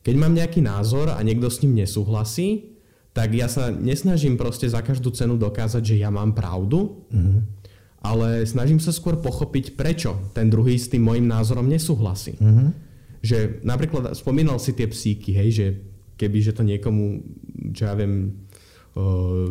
keď 0.02 0.14
mám 0.18 0.34
nejaký 0.34 0.58
názor 0.58 1.14
a 1.14 1.22
niekto 1.22 1.46
s 1.46 1.62
ním 1.62 1.78
nesúhlasí, 1.78 2.74
tak 3.14 3.38
ja 3.38 3.46
sa 3.46 3.70
nesnažím 3.70 4.34
proste 4.34 4.66
za 4.66 4.82
každú 4.82 5.14
cenu 5.14 5.38
dokázať, 5.38 5.94
že 5.94 5.96
ja 6.02 6.10
mám 6.10 6.34
pravdu, 6.34 7.06
mm-hmm. 7.14 7.40
ale 8.02 8.42
snažím 8.42 8.82
sa 8.82 8.90
skôr 8.90 9.14
pochopiť, 9.22 9.78
prečo 9.78 10.18
ten 10.34 10.50
druhý 10.50 10.74
s 10.74 10.90
tým 10.90 11.06
môjim 11.06 11.28
názorom 11.28 11.70
nesúhlasí. 11.70 12.34
Mm-hmm. 12.34 12.68
Že 13.22 13.62
napríklad 13.62 14.18
spomínal 14.18 14.58
si 14.58 14.74
tie 14.74 14.90
psíky, 14.90 15.30
hej, 15.32 15.50
že 15.54 15.66
keby 16.18 16.38
že 16.42 16.52
to 16.52 16.66
niekomu, 16.66 17.22
čo 17.72 17.86
ja 17.86 17.94
viem, 17.94 18.34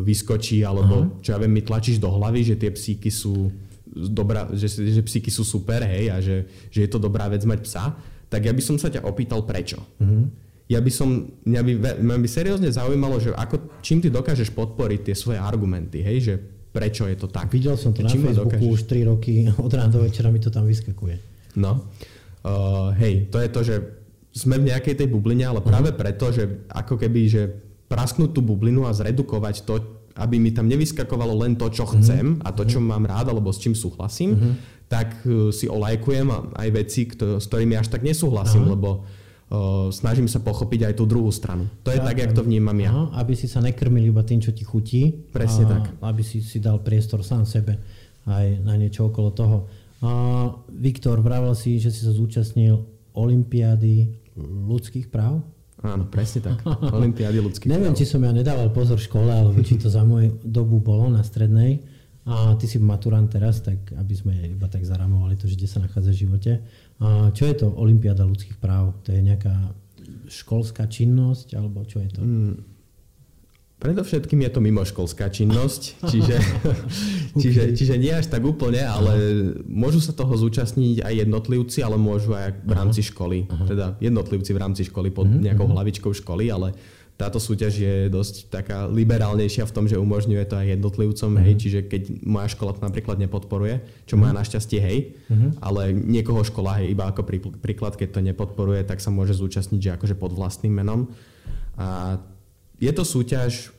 vyskočí, 0.06 0.62
alebo 0.62 1.10
Aha. 1.10 1.18
čo 1.18 1.34
ja 1.34 1.38
viem, 1.42 1.50
mi 1.50 1.66
tlačíš 1.66 1.98
do 1.98 2.06
hlavy, 2.14 2.54
že 2.54 2.54
tie 2.54 2.70
psíky 2.70 3.10
sú 3.10 3.50
dobrá, 3.92 4.48
že, 4.54 4.70
že 4.70 5.02
psíky 5.04 5.28
sú 5.28 5.42
super, 5.42 5.82
hej, 5.84 6.08
a 6.08 6.16
že, 6.22 6.48
že 6.72 6.86
je 6.86 6.88
to 6.88 7.02
dobrá 7.02 7.28
vec 7.28 7.42
mať 7.44 7.60
psa, 7.66 7.84
tak 8.32 8.48
ja 8.48 8.52
by 8.54 8.62
som 8.64 8.80
sa 8.80 8.88
ťa 8.88 9.04
opýtal 9.04 9.44
prečo. 9.44 9.82
Uh-huh. 10.00 10.24
Ja 10.70 10.80
by 10.80 10.88
som, 10.88 11.28
mňa 11.44 11.60
by, 11.60 11.72
mňa 12.00 12.16
by 12.22 12.28
seriózne 12.30 12.72
zaujímalo, 12.72 13.20
že 13.20 13.36
ako, 13.36 13.82
čím 13.84 14.00
ty 14.00 14.08
dokážeš 14.08 14.54
podporiť 14.56 15.12
tie 15.12 15.14
svoje 15.18 15.36
argumenty, 15.36 16.00
hej, 16.00 16.18
že 16.24 16.34
prečo 16.72 17.04
je 17.04 17.16
to 17.20 17.28
tak. 17.28 17.52
Videl 17.52 17.76
som 17.76 17.92
to 17.92 18.00
na 18.00 18.08
čím 18.08 18.24
Facebooku 18.24 18.56
dokážeš... 18.56 18.72
už 18.72 18.80
3 18.88 19.10
roky, 19.12 19.32
od 19.60 19.72
rána 19.76 19.92
do 19.92 20.00
večera 20.00 20.32
mi 20.32 20.40
to 20.40 20.48
tam 20.48 20.64
vyskakuje. 20.64 21.20
No, 21.60 21.92
uh, 22.46 22.90
hej, 22.98 23.30
to 23.30 23.38
je 23.42 23.48
to, 23.48 23.60
že 23.62 23.74
sme 24.32 24.56
v 24.58 24.72
nejakej 24.72 24.96
tej 24.96 25.08
bubline, 25.12 25.44
ale 25.44 25.60
práve 25.60 25.92
uh-huh. 25.92 26.00
preto, 26.00 26.32
že 26.32 26.64
ako 26.72 26.96
keby, 26.96 27.20
že 27.28 27.42
prasknúť 27.92 28.32
tú 28.32 28.40
bublinu 28.40 28.88
a 28.88 28.96
zredukovať 28.96 29.68
to, 29.68 29.74
aby 30.16 30.40
mi 30.40 30.52
tam 30.52 30.68
nevyskakovalo 30.68 31.36
len 31.44 31.56
to, 31.56 31.68
čo 31.68 31.88
chcem 31.88 32.40
mm-hmm. 32.40 32.44
a 32.44 32.48
to, 32.52 32.64
čo 32.64 32.80
mm-hmm. 32.80 32.88
mám 32.88 33.04
rád 33.04 33.32
alebo 33.32 33.52
s 33.52 33.60
čím 33.60 33.76
súhlasím, 33.76 34.36
mm-hmm. 34.36 34.54
tak 34.88 35.08
uh, 35.24 35.52
si 35.52 35.68
olajkujem 35.68 36.56
aj 36.56 36.68
veci, 36.72 37.08
kto, 37.08 37.40
s 37.40 37.48
ktorými 37.48 37.76
až 37.76 37.92
tak 37.92 38.04
nesúhlasím, 38.04 38.68
Aha. 38.68 38.72
lebo 38.76 38.88
uh, 39.00 39.88
snažím 39.92 40.28
sa 40.28 40.40
pochopiť 40.40 40.92
aj 40.92 40.94
tú 40.96 41.04
druhú 41.04 41.32
stranu. 41.32 41.68
To 41.84 41.92
je 41.92 42.00
ja, 42.00 42.04
tak, 42.04 42.16
jak 42.20 42.32
to 42.32 42.44
vnímam 42.44 42.76
ja. 42.80 42.92
Aha, 42.92 43.24
aby 43.24 43.32
si 43.36 43.48
sa 43.48 43.60
nekrmil 43.64 44.08
iba 44.08 44.24
tým, 44.24 44.40
čo 44.40 44.52
ti 44.52 44.64
chutí. 44.64 45.28
Presne 45.32 45.64
a 45.68 45.70
tak. 45.76 45.82
Aby 46.00 46.24
si 46.24 46.44
si 46.44 46.60
dal 46.60 46.80
priestor 46.80 47.24
sám 47.24 47.44
sebe 47.48 47.80
aj 48.28 48.62
na 48.64 48.76
niečo 48.76 49.08
okolo 49.08 49.32
toho. 49.32 49.56
A 50.02 50.10
Viktor, 50.68 51.22
vravel 51.22 51.54
si, 51.54 51.78
že 51.78 51.94
si 51.94 52.02
sa 52.02 52.10
zúčastnil 52.10 52.82
Olympiády 53.14 54.10
ľudských 54.36 55.08
práv? 55.08 55.46
Áno, 55.82 56.06
presne 56.10 56.42
tak. 56.50 56.62
Olympiády 56.98 57.38
ľudských 57.38 57.70
Neviem, 57.70 57.94
práv. 57.94 58.00
či 58.02 58.06
som 58.06 58.22
ja 58.22 58.30
nedával 58.34 58.70
pozor 58.74 58.98
v 58.98 59.06
škole, 59.06 59.30
alebo 59.30 59.58
či 59.62 59.78
to 59.78 59.86
za 59.86 60.02
môj 60.02 60.34
dobu 60.42 60.82
bolo 60.82 61.10
na 61.10 61.22
strednej. 61.22 61.82
A 62.22 62.54
ty 62.54 62.70
si 62.70 62.78
maturant 62.78 63.26
teraz, 63.26 63.66
tak 63.66 63.82
aby 63.98 64.14
sme 64.14 64.34
iba 64.54 64.70
tak 64.70 64.86
zaramovali 64.86 65.34
to, 65.34 65.50
že 65.50 65.58
kde 65.58 65.66
sa 65.66 65.82
nachádza 65.82 66.14
v 66.14 66.20
živote. 66.22 66.52
A 67.02 67.34
čo 67.34 67.50
je 67.50 67.54
to 67.58 67.74
Olympiáda 67.74 68.22
ľudských 68.22 68.62
práv? 68.62 68.94
To 69.06 69.10
je 69.10 69.18
nejaká 69.26 69.74
školská 70.30 70.86
činnosť, 70.86 71.58
alebo 71.58 71.82
čo 71.82 71.98
je 71.98 72.10
to? 72.14 72.22
Mm, 72.22 72.54
predovšetkým 73.82 74.46
je 74.46 74.50
to 74.54 74.60
mimoškolská 74.62 75.26
činnosť, 75.26 76.06
čiže, 76.06 76.36
čiže, 77.42 77.62
čiže 77.74 77.94
nie 77.98 78.14
až 78.14 78.30
tak 78.30 78.46
úplne, 78.46 78.86
ale 78.86 79.12
môžu 79.66 79.98
sa 79.98 80.14
toho 80.14 80.30
zúčastniť 80.38 81.02
aj 81.02 81.26
jednotlivci, 81.26 81.82
ale 81.82 81.98
môžu 81.98 82.38
aj 82.38 82.62
v 82.62 82.72
rámci 82.72 83.02
školy. 83.02 83.50
Aha. 83.50 83.66
Teda 83.66 83.86
jednotlivci 83.98 84.54
v 84.54 84.62
rámci 84.62 84.82
školy 84.86 85.10
pod 85.10 85.26
uh-huh. 85.26 85.42
nejakou 85.42 85.66
hlavičkou 85.66 86.14
školy, 86.14 86.54
ale 86.54 86.78
táto 87.12 87.38
súťaž 87.38 87.72
je 87.76 87.94
dosť 88.08 88.50
taká 88.50 88.88
liberálnejšia 88.88 89.68
v 89.68 89.74
tom, 89.74 89.84
že 89.86 90.00
umožňuje 90.00 90.42
to 90.48 90.58
aj 90.58 90.66
jednotlivcom, 90.74 91.30
hej, 91.44 91.54
čiže 91.60 91.78
keď 91.86 92.02
moja 92.24 92.48
škola 92.50 92.74
to 92.74 92.82
napríklad 92.82 93.20
nepodporuje, 93.20 93.84
čo 94.08 94.18
moja 94.18 94.32
našťastie 94.34 94.80
hej, 94.80 94.98
ale 95.60 95.92
niekoho 95.92 96.42
škola 96.42 96.82
hej, 96.82 96.90
iba 96.90 97.06
ako 97.06 97.22
príklad, 97.62 97.94
keď 97.94 98.18
to 98.18 98.20
nepodporuje, 98.24 98.82
tak 98.82 98.98
sa 98.98 99.12
môže 99.12 99.38
zúčastniť, 99.38 99.78
že 99.78 99.94
akože 99.94 100.14
pod 100.18 100.34
vlastným 100.34 100.72
menom. 100.72 101.12
A 101.78 102.18
je 102.82 102.90
to 102.90 103.06
súťaž 103.06 103.70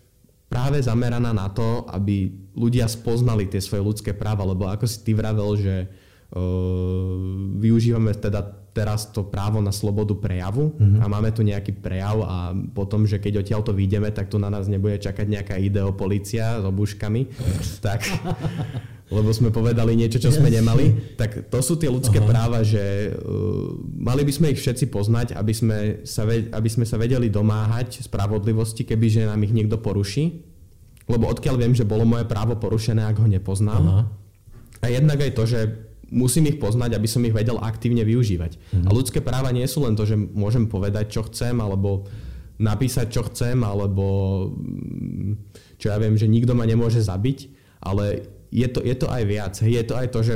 práve 0.47 0.79
zameraná 0.79 1.35
na 1.35 1.51
to, 1.51 1.83
aby 1.91 2.31
ľudia 2.55 2.87
spoznali 2.87 3.51
tie 3.51 3.59
svoje 3.59 3.83
ľudské 3.83 4.15
práva, 4.15 4.47
lebo 4.47 4.69
ako 4.69 4.87
si 4.87 5.03
ty 5.03 5.11
vravel, 5.11 5.59
že 5.59 5.91
uh, 6.31 6.39
využívame 7.59 8.15
teda 8.15 8.63
teraz 8.73 9.09
to 9.13 9.21
právo 9.21 9.61
na 9.61 9.69
slobodu 9.69 10.17
prejavu 10.17 10.73
mm-hmm. 10.73 11.01
a 11.01 11.05
máme 11.05 11.29
tu 11.29 11.45
nejaký 11.45 11.77
prejav 11.77 12.25
a 12.25 12.57
potom, 12.73 13.05
že 13.05 13.21
keď 13.21 13.45
odtiaľ 13.45 13.61
to 13.61 13.73
vyjdeme, 13.73 14.09
tak 14.09 14.33
tu 14.33 14.41
na 14.41 14.49
nás 14.49 14.65
nebude 14.65 14.97
čakať 14.97 15.29
nejaká 15.29 15.55
ideopolicia 15.61 16.57
s 16.57 16.65
obuškami, 16.65 17.21
tak, 17.85 18.01
lebo 19.13 19.29
sme 19.29 19.53
povedali 19.53 19.93
niečo, 19.93 20.17
čo 20.17 20.33
sme 20.33 20.49
nemali. 20.49 21.15
Tak 21.15 21.53
to 21.53 21.61
sú 21.61 21.77
tie 21.77 21.87
ľudské 21.87 22.17
Aha. 22.17 22.25
práva, 22.25 22.59
že 22.65 23.13
uh, 23.13 23.77
mali 24.01 24.25
by 24.25 24.33
sme 24.33 24.47
ich 24.49 24.59
všetci 24.59 24.89
poznať, 24.89 25.37
aby 25.37 25.53
sme, 25.53 25.77
sa, 26.01 26.25
aby 26.29 26.69
sme 26.69 26.89
sa 26.89 26.97
vedeli 26.97 27.29
domáhať 27.29 28.01
spravodlivosti, 28.09 28.81
kebyže 28.81 29.29
nám 29.29 29.45
ich 29.45 29.53
niekto 29.53 29.77
poruší. 29.77 30.41
Lebo 31.05 31.29
odkiaľ 31.29 31.55
viem, 31.61 31.73
že 31.77 31.85
bolo 31.85 32.07
moje 32.07 32.25
právo 32.25 32.57
porušené, 32.57 33.05
ak 33.05 33.21
ho 33.21 33.27
nepoznám. 33.29 33.83
Aha. 33.85 34.03
A 34.83 34.85
jednak 34.89 35.21
aj 35.21 35.31
to, 35.37 35.43
že 35.45 35.59
musím 36.13 36.49
ich 36.53 36.61
poznať, 36.61 36.95
aby 36.95 37.07
som 37.09 37.25
ich 37.25 37.33
vedel 37.33 37.57
aktívne 37.57 38.05
využívať. 38.05 38.51
Mm-hmm. 38.55 38.87
A 38.87 38.89
ľudské 38.93 39.19
práva 39.19 39.49
nie 39.49 39.65
sú 39.65 39.83
len 39.83 39.97
to, 39.97 40.05
že 40.05 40.15
môžem 40.15 40.69
povedať, 40.69 41.09
čo 41.09 41.25
chcem, 41.27 41.57
alebo 41.57 42.05
napísať, 42.61 43.09
čo 43.09 43.25
chcem, 43.27 43.65
alebo 43.65 44.05
mm, 44.53 45.31
čo 45.81 45.89
ja 45.89 45.97
viem, 45.97 46.13
že 46.15 46.29
nikto 46.29 46.53
ma 46.53 46.69
nemôže 46.69 47.01
zabiť, 47.01 47.49
ale 47.81 48.32
je 48.53 48.67
to, 48.69 48.85
je 48.85 48.93
to 48.93 49.07
aj 49.09 49.23
viac. 49.25 49.53
Je 49.57 49.81
to 49.81 49.97
aj 49.97 50.07
to, 50.13 50.19
že 50.21 50.35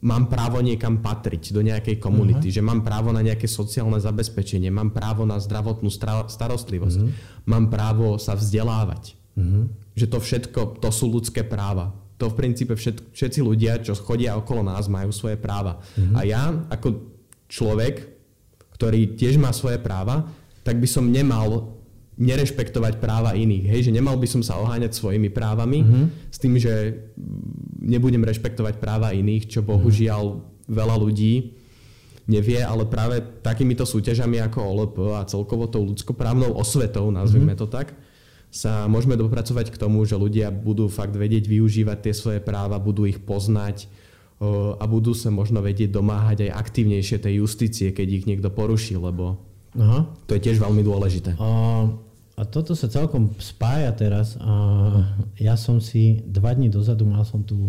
mám 0.00 0.32
právo 0.32 0.64
niekam 0.64 1.04
patriť 1.04 1.52
do 1.52 1.60
nejakej 1.60 2.00
komunity, 2.00 2.48
uh-huh. 2.48 2.56
že 2.56 2.64
mám 2.64 2.80
právo 2.80 3.12
na 3.12 3.20
nejaké 3.20 3.44
sociálne 3.44 4.00
zabezpečenie, 4.00 4.72
mám 4.72 4.96
právo 4.96 5.28
na 5.28 5.36
zdravotnú 5.36 5.92
starostlivosť, 6.24 6.98
uh-huh. 7.04 7.44
mám 7.44 7.68
právo 7.68 8.16
sa 8.16 8.32
vzdelávať. 8.32 9.12
Uh-huh. 9.36 9.68
Že 9.92 10.06
to 10.08 10.18
všetko, 10.24 10.60
to 10.80 10.88
sú 10.88 11.12
ľudské 11.12 11.44
práva 11.44 11.92
to 12.20 12.28
v 12.28 12.36
princípe 12.36 12.76
všet, 12.76 13.16
všetci 13.16 13.40
ľudia, 13.40 13.80
čo 13.80 13.96
chodia 13.96 14.36
okolo 14.36 14.60
nás, 14.60 14.92
majú 14.92 15.08
svoje 15.08 15.40
práva. 15.40 15.80
Mm-hmm. 15.96 16.12
A 16.12 16.20
ja 16.28 16.52
ako 16.68 17.00
človek, 17.48 18.04
ktorý 18.76 19.16
tiež 19.16 19.40
má 19.40 19.56
svoje 19.56 19.80
práva, 19.80 20.28
tak 20.60 20.76
by 20.76 20.84
som 20.84 21.08
nemal 21.08 21.79
nerešpektovať 22.20 23.00
práva 23.00 23.32
iných. 23.32 23.66
Hej, 23.72 23.80
že 23.88 23.96
nemal 23.96 24.20
by 24.20 24.28
som 24.28 24.44
sa 24.44 24.60
oháňať 24.60 24.92
svojimi 24.92 25.32
právami 25.32 25.80
mm-hmm. 25.80 26.04
s 26.28 26.36
tým, 26.36 26.54
že 26.60 27.00
nebudem 27.80 28.20
rešpektovať 28.20 28.76
práva 28.76 29.16
iných, 29.16 29.48
čo 29.48 29.64
bohužiaľ 29.64 30.22
mm-hmm. 30.36 30.68
veľa 30.68 30.96
ľudí 31.00 31.34
nevie, 32.30 32.60
ale 32.62 32.86
práve 32.86 33.18
takýmito 33.42 33.82
súťažami 33.82 34.38
ako 34.38 34.58
OLP 34.62 34.96
a 35.18 35.26
celkovo 35.26 35.66
tou 35.66 35.82
ľudskoprávnou 35.82 36.54
osvetou, 36.54 37.10
nazvime 37.10 37.56
mm-hmm. 37.56 37.62
to 37.64 37.66
tak, 37.66 37.96
sa 38.50 38.86
môžeme 38.86 39.18
dopracovať 39.18 39.74
k 39.74 39.80
tomu, 39.80 40.06
že 40.06 40.14
ľudia 40.14 40.54
budú 40.54 40.86
fakt 40.86 41.14
vedieť 41.14 41.46
využívať 41.50 41.98
tie 42.06 42.14
svoje 42.14 42.40
práva, 42.42 42.82
budú 42.82 43.06
ich 43.06 43.18
poznať 43.18 43.90
a 44.80 44.84
budú 44.88 45.12
sa 45.12 45.28
možno 45.28 45.60
vedieť 45.60 45.92
domáhať 45.92 46.48
aj 46.48 46.56
aktívnejšie 46.64 47.20
tej 47.20 47.44
justície, 47.44 47.92
keď 47.92 48.06
ich 48.08 48.24
niekto 48.24 48.48
poruší, 48.48 48.96
lebo 48.96 49.36
Aha. 49.76 50.08
to 50.24 50.32
je 50.34 50.40
tiež 50.40 50.58
veľmi 50.58 50.80
dôležité. 50.80 51.36
A, 51.36 51.92
a 52.40 52.48
toto 52.48 52.72
sa 52.72 52.88
celkom 52.88 53.36
spája 53.36 53.92
teraz. 53.92 54.40
A 54.40 54.52
ja 55.36 55.60
som 55.60 55.76
si 55.76 56.24
dva 56.24 56.56
dní 56.56 56.72
dozadu 56.72 57.04
mal 57.04 57.28
som 57.28 57.44
tu 57.44 57.68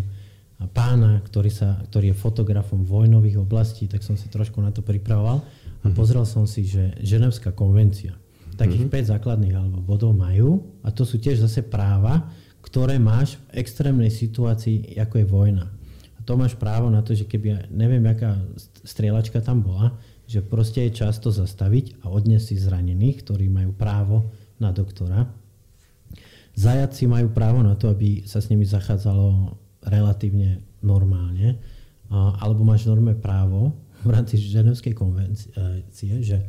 pána, 0.71 1.19
ktorý, 1.27 1.51
sa, 1.51 1.83
ktorý 1.91 2.15
je 2.15 2.21
fotografom 2.21 2.87
vojnových 2.87 3.43
oblastí, 3.43 3.91
tak 3.91 4.05
som 4.05 4.15
si 4.15 4.31
trošku 4.31 4.63
na 4.63 4.71
to 4.71 4.79
pripravoval 4.79 5.43
a 5.83 5.85
mhm. 5.89 5.95
pozrel 5.97 6.23
som 6.23 6.47
si, 6.47 6.63
že 6.63 6.95
Ženevská 7.03 7.51
konvencia 7.51 8.15
Takých 8.61 8.93
mm-hmm. 8.93 9.09
5 9.09 9.11
základných 9.17 9.55
alebo 9.57 9.79
bodov 9.81 10.13
majú 10.13 10.61
a 10.85 10.93
to 10.93 11.01
sú 11.01 11.17
tiež 11.17 11.41
zase 11.41 11.65
práva, 11.65 12.29
ktoré 12.61 13.01
máš 13.01 13.41
v 13.49 13.63
extrémnej 13.63 14.13
situácii, 14.13 14.99
ako 15.01 15.15
je 15.17 15.25
vojna. 15.25 15.65
A 16.13 16.19
to 16.21 16.37
máš 16.37 16.53
právo 16.59 16.91
na 16.93 17.01
to, 17.01 17.17
že 17.17 17.25
keby, 17.25 17.73
neviem, 17.73 18.05
aká 18.05 18.37
strieľačka 18.85 19.41
tam 19.41 19.65
bola, 19.65 19.97
že 20.29 20.45
proste 20.45 20.85
je 20.85 21.01
často 21.01 21.33
zastaviť 21.33 22.05
a 22.05 22.13
odniesť 22.13 22.53
si 22.53 22.55
zranených, 22.61 23.25
ktorí 23.25 23.49
majú 23.49 23.73
právo 23.73 24.29
na 24.61 24.69
doktora. 24.69 25.25
Zajaci 26.53 27.09
majú 27.09 27.33
právo 27.33 27.65
na 27.65 27.73
to, 27.73 27.89
aby 27.89 28.21
sa 28.29 28.37
s 28.37 28.53
nimi 28.53 28.63
zachádzalo 28.63 29.57
relatívne 29.81 30.61
normálne. 30.85 31.57
Alebo 32.13 32.61
máš 32.61 32.85
normé 32.85 33.17
právo 33.17 33.73
v 34.05 34.09
rámci 34.13 34.37
Ženevskej 34.37 34.93
konvencie, 34.93 36.21
že 36.21 36.43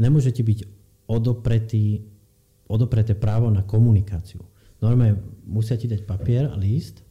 nemôžete 0.00 0.42
byť 0.42 0.58
odopretý, 1.06 2.02
odopreté 2.66 3.12
právo 3.12 3.52
na 3.52 3.60
komunikáciu. 3.62 4.40
Normálne 4.80 5.20
musia 5.44 5.76
ti 5.76 5.86
dať 5.86 6.08
papier 6.08 6.50
list 6.58 7.04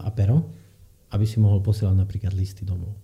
a 0.00 0.08
pero, 0.14 0.54
aby 1.12 1.24
si 1.26 1.42
mohol 1.42 1.60
posielať 1.60 1.96
napríklad 1.98 2.32
listy 2.32 2.62
domov. 2.62 2.94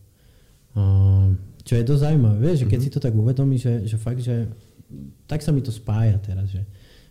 Čo 1.64 1.74
je 1.74 1.84
dosť 1.84 2.02
zaujímavé, 2.08 2.36
vieš, 2.40 2.64
že 2.64 2.66
keď 2.70 2.78
mm-hmm. 2.78 2.92
si 2.92 2.94
to 2.94 3.04
tak 3.04 3.14
uvedomí, 3.16 3.56
že, 3.58 3.88
že 3.88 3.96
fakt, 3.96 4.20
že 4.20 4.46
tak 5.26 5.40
sa 5.40 5.50
mi 5.50 5.64
to 5.64 5.72
spája 5.72 6.18
teraz, 6.20 6.50
že, 6.50 6.62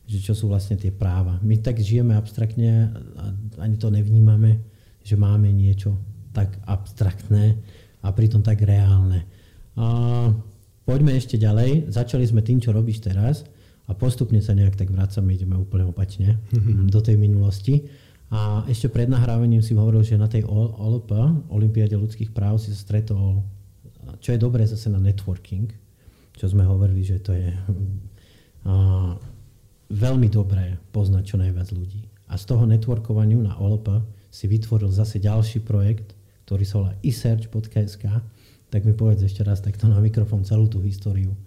že 0.05 0.17
čo 0.21 0.33
sú 0.37 0.51
vlastne 0.51 0.77
tie 0.77 0.91
práva. 0.93 1.39
My 1.41 1.59
tak 1.59 1.79
žijeme 1.79 2.13
abstraktne 2.15 2.91
a 3.19 3.23
ani 3.63 3.75
to 3.79 3.89
nevnímame, 3.89 4.61
že 5.03 5.19
máme 5.19 5.51
niečo 5.51 5.95
tak 6.33 6.55
abstraktné 6.65 7.59
a 8.01 8.07
pritom 8.11 8.41
tak 8.41 8.61
reálne. 8.65 9.23
Uh, 9.73 10.33
poďme 10.83 11.15
ešte 11.15 11.37
ďalej. 11.39 11.93
Začali 11.93 12.25
sme 12.25 12.41
tým, 12.41 12.59
čo 12.59 12.75
robíš 12.75 13.01
teraz 13.01 13.47
a 13.87 13.91
postupne 13.91 14.39
sa 14.39 14.55
nejak 14.55 14.79
tak 14.79 14.89
vracame, 14.89 15.35
ideme 15.35 15.59
úplne 15.59 15.87
opačne 15.87 16.39
mm-hmm. 16.51 16.87
do 16.87 16.99
tej 17.03 17.15
minulosti. 17.19 17.83
A 18.33 18.65
ešte 18.65 18.89
pred 18.89 19.05
nahrávaním 19.05 19.61
si 19.61 19.77
hovoril, 19.77 20.01
že 20.01 20.17
na 20.17 20.25
tej 20.25 20.41
OLP, 20.49 21.13
Olympiáde 21.53 21.93
ľudských 21.93 22.33
práv, 22.33 22.57
si 22.57 22.73
sa 22.73 22.81
stretol, 22.81 23.45
čo 24.17 24.33
je 24.33 24.41
dobré 24.41 24.65
zase 24.65 24.89
na 24.89 24.97
networking, 24.97 25.69
čo 26.37 26.45
sme 26.49 26.65
hovorili, 26.65 27.05
že 27.05 27.21
to 27.21 27.31
je 27.33 27.49
a, 28.65 29.15
veľmi 29.93 30.27
dobré 30.29 30.81
poznať 30.89 31.23
čo 31.23 31.35
najviac 31.37 31.69
ľudí. 31.73 32.09
A 32.29 32.39
z 32.39 32.49
toho 32.49 32.65
networkovaniu 32.65 33.37
na 33.45 33.53
OLP 33.59 34.01
si 34.33 34.49
vytvoril 34.49 34.89
zase 34.89 35.21
ďalší 35.21 35.61
projekt, 35.61 36.17
ktorý 36.49 36.63
sa 36.65 36.75
volá 36.81 36.93
esearch.sk, 37.05 38.03
tak 38.73 38.81
mi 38.89 38.93
povedz 38.97 39.21
ešte 39.21 39.45
raz 39.45 39.61
takto 39.61 39.85
na 39.85 40.01
mikrofón 40.01 40.41
celú 40.41 40.65
tú 40.65 40.81
históriu. 40.81 41.37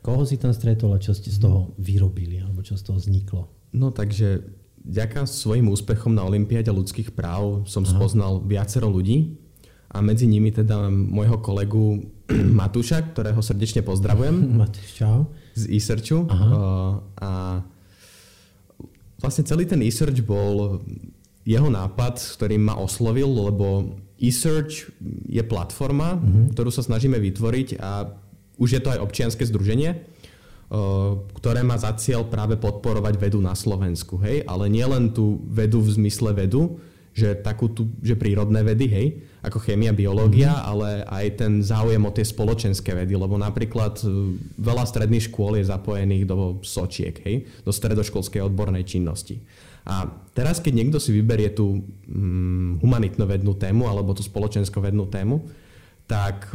Koho 0.00 0.24
si 0.24 0.40
tam 0.40 0.56
stretol 0.56 0.96
a 0.96 1.02
čo 1.02 1.12
ste 1.12 1.28
z 1.28 1.42
toho 1.44 1.76
vyrobili, 1.76 2.40
alebo 2.40 2.64
čo 2.64 2.78
z 2.80 2.82
toho 2.88 2.96
vzniklo? 2.96 3.52
No 3.76 3.92
takže 3.92 4.40
ďaká 4.80 5.26
svojim 5.28 5.68
úspechom 5.68 6.14
na 6.14 6.24
Olympiáde 6.24 6.70
ľudských 6.72 7.12
práv 7.12 7.66
som 7.68 7.82
Aha. 7.84 7.92
spoznal 7.92 8.40
viacero 8.40 8.86
ľudí 8.88 9.36
a 9.90 10.00
medzi 10.00 10.24
nimi 10.24 10.54
teda 10.54 10.88
môjho 10.88 11.42
kolegu 11.42 12.06
Matúša, 12.60 13.02
ktorého 13.12 13.40
srdečne 13.42 13.82
pozdravujem. 13.86 14.34
Matúš, 14.62 14.88
čau. 14.98 15.30
Z 15.54 15.70
eSearchu. 15.70 16.28
A 17.20 17.62
vlastne 19.22 19.46
celý 19.48 19.64
ten 19.64 19.80
eSearch 19.80 20.20
bol 20.26 20.84
jeho 21.46 21.70
nápad, 21.70 22.18
ktorým 22.36 22.66
ma 22.66 22.74
oslovil, 22.76 23.30
lebo 23.30 23.96
eSearch 24.18 24.90
je 25.28 25.42
platforma, 25.46 26.18
mm-hmm. 26.18 26.52
ktorú 26.52 26.70
sa 26.74 26.82
snažíme 26.82 27.16
vytvoriť 27.20 27.78
a 27.78 28.10
už 28.56 28.68
je 28.76 28.80
to 28.82 28.90
aj 28.90 29.02
občianske 29.04 29.44
združenie, 29.46 30.00
ktoré 31.38 31.60
má 31.62 31.78
za 31.78 31.94
cieľ 31.94 32.26
práve 32.26 32.58
podporovať 32.58 33.14
vedu 33.20 33.38
na 33.38 33.54
Slovensku, 33.54 34.18
hej, 34.18 34.42
ale 34.50 34.66
nielen 34.66 35.14
tú 35.14 35.38
vedu 35.46 35.78
v 35.78 35.94
zmysle 36.02 36.34
vedu, 36.34 36.82
že 37.16 37.32
takú 37.40 37.72
tú, 37.72 37.88
že 38.04 38.12
prírodné 38.12 38.60
vedy, 38.60 38.92
hej, 38.92 39.06
ako 39.40 39.56
chémia, 39.64 39.96
biológia, 39.96 40.52
mm-hmm. 40.52 40.68
ale 40.68 40.88
aj 41.08 41.26
ten 41.40 41.52
záujem 41.64 42.04
o 42.04 42.12
tie 42.12 42.28
spoločenské 42.28 42.92
vedy, 42.92 43.16
lebo 43.16 43.40
napríklad 43.40 44.04
e, 44.04 44.36
veľa 44.60 44.84
stredných 44.84 45.32
škôl 45.32 45.56
je 45.56 45.64
zapojených 45.64 46.28
do 46.28 46.60
sočiek, 46.60 47.16
hej, 47.24 47.48
do 47.64 47.72
stredoškolskej 47.72 48.44
odbornej 48.44 48.84
činnosti. 48.84 49.40
A 49.88 50.12
teraz, 50.36 50.60
keď 50.60 50.72
niekto 50.76 50.98
si 51.00 51.16
vyberie 51.16 51.56
tú 51.56 51.80
hm, 52.04 52.84
humanitno-vednú 52.84 53.56
tému 53.56 53.88
alebo 53.88 54.12
tú 54.12 54.20
spoločensko-vednú 54.20 55.08
tému, 55.08 55.40
tak 56.06 56.54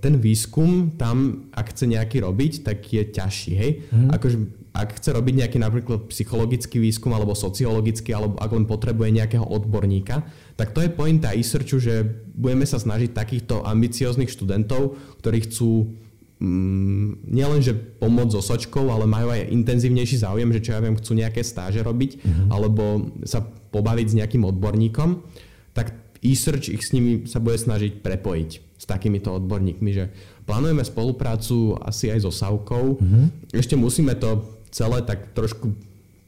ten 0.00 0.16
výskum 0.16 0.96
tam, 0.96 1.48
ak 1.52 1.76
chce 1.76 1.84
nejaký 1.84 2.24
robiť, 2.24 2.64
tak 2.64 2.80
je 2.88 3.04
ťažší. 3.12 3.52
Hej? 3.52 3.70
Mm. 3.92 4.08
Akože, 4.16 4.36
ak 4.70 5.02
chce 5.02 5.10
robiť 5.10 5.34
nejaký 5.44 5.58
napríklad 5.58 6.06
psychologický 6.14 6.78
výskum 6.78 7.10
alebo 7.10 7.34
sociologický, 7.34 8.14
alebo 8.14 8.38
ak 8.38 8.50
len 8.54 8.70
potrebuje 8.70 9.10
nejakého 9.10 9.42
odborníka, 9.42 10.22
tak 10.54 10.70
to 10.70 10.86
je 10.86 10.94
pointa 10.94 11.34
e-searchu, 11.34 11.82
že 11.82 12.06
budeme 12.38 12.62
sa 12.62 12.78
snažiť 12.78 13.10
takýchto 13.10 13.66
ambicióznych 13.66 14.30
študentov, 14.30 14.94
ktorí 15.18 15.50
chcú 15.50 15.90
mm, 16.38 17.26
nielenže 17.26 17.98
pomôcť 17.98 18.32
so 18.38 18.42
sočkou, 18.54 18.86
ale 18.94 19.10
majú 19.10 19.34
aj 19.34 19.50
intenzívnejší 19.50 20.22
záujem, 20.22 20.54
že 20.54 20.62
čo 20.62 20.78
ja 20.78 20.80
viem, 20.82 20.94
chcú 20.94 21.18
nejaké 21.18 21.42
stáže 21.42 21.82
robiť, 21.82 22.22
mm-hmm. 22.22 22.46
alebo 22.54 23.10
sa 23.26 23.42
pobaviť 23.74 24.06
s 24.06 24.18
nejakým 24.22 24.46
odborníkom, 24.46 25.26
tak 25.74 25.98
e-search 26.22 26.70
ich 26.70 26.86
s 26.86 26.94
nimi 26.94 27.26
sa 27.26 27.42
bude 27.42 27.58
snažiť 27.58 28.06
prepojiť 28.06 28.50
s 28.80 28.84
takýmito 28.88 29.34
odborníkmi, 29.34 29.90
že 29.92 30.08
plánujeme 30.48 30.80
spoluprácu 30.80 31.76
asi 31.84 32.08
aj 32.08 32.24
so 32.24 32.32
Savkou. 32.32 32.96
Mm-hmm. 32.96 33.24
Ešte 33.52 33.76
musíme 33.76 34.16
to 34.16 34.59
celé 34.70 35.02
tak 35.02 35.34
trošku 35.34 35.74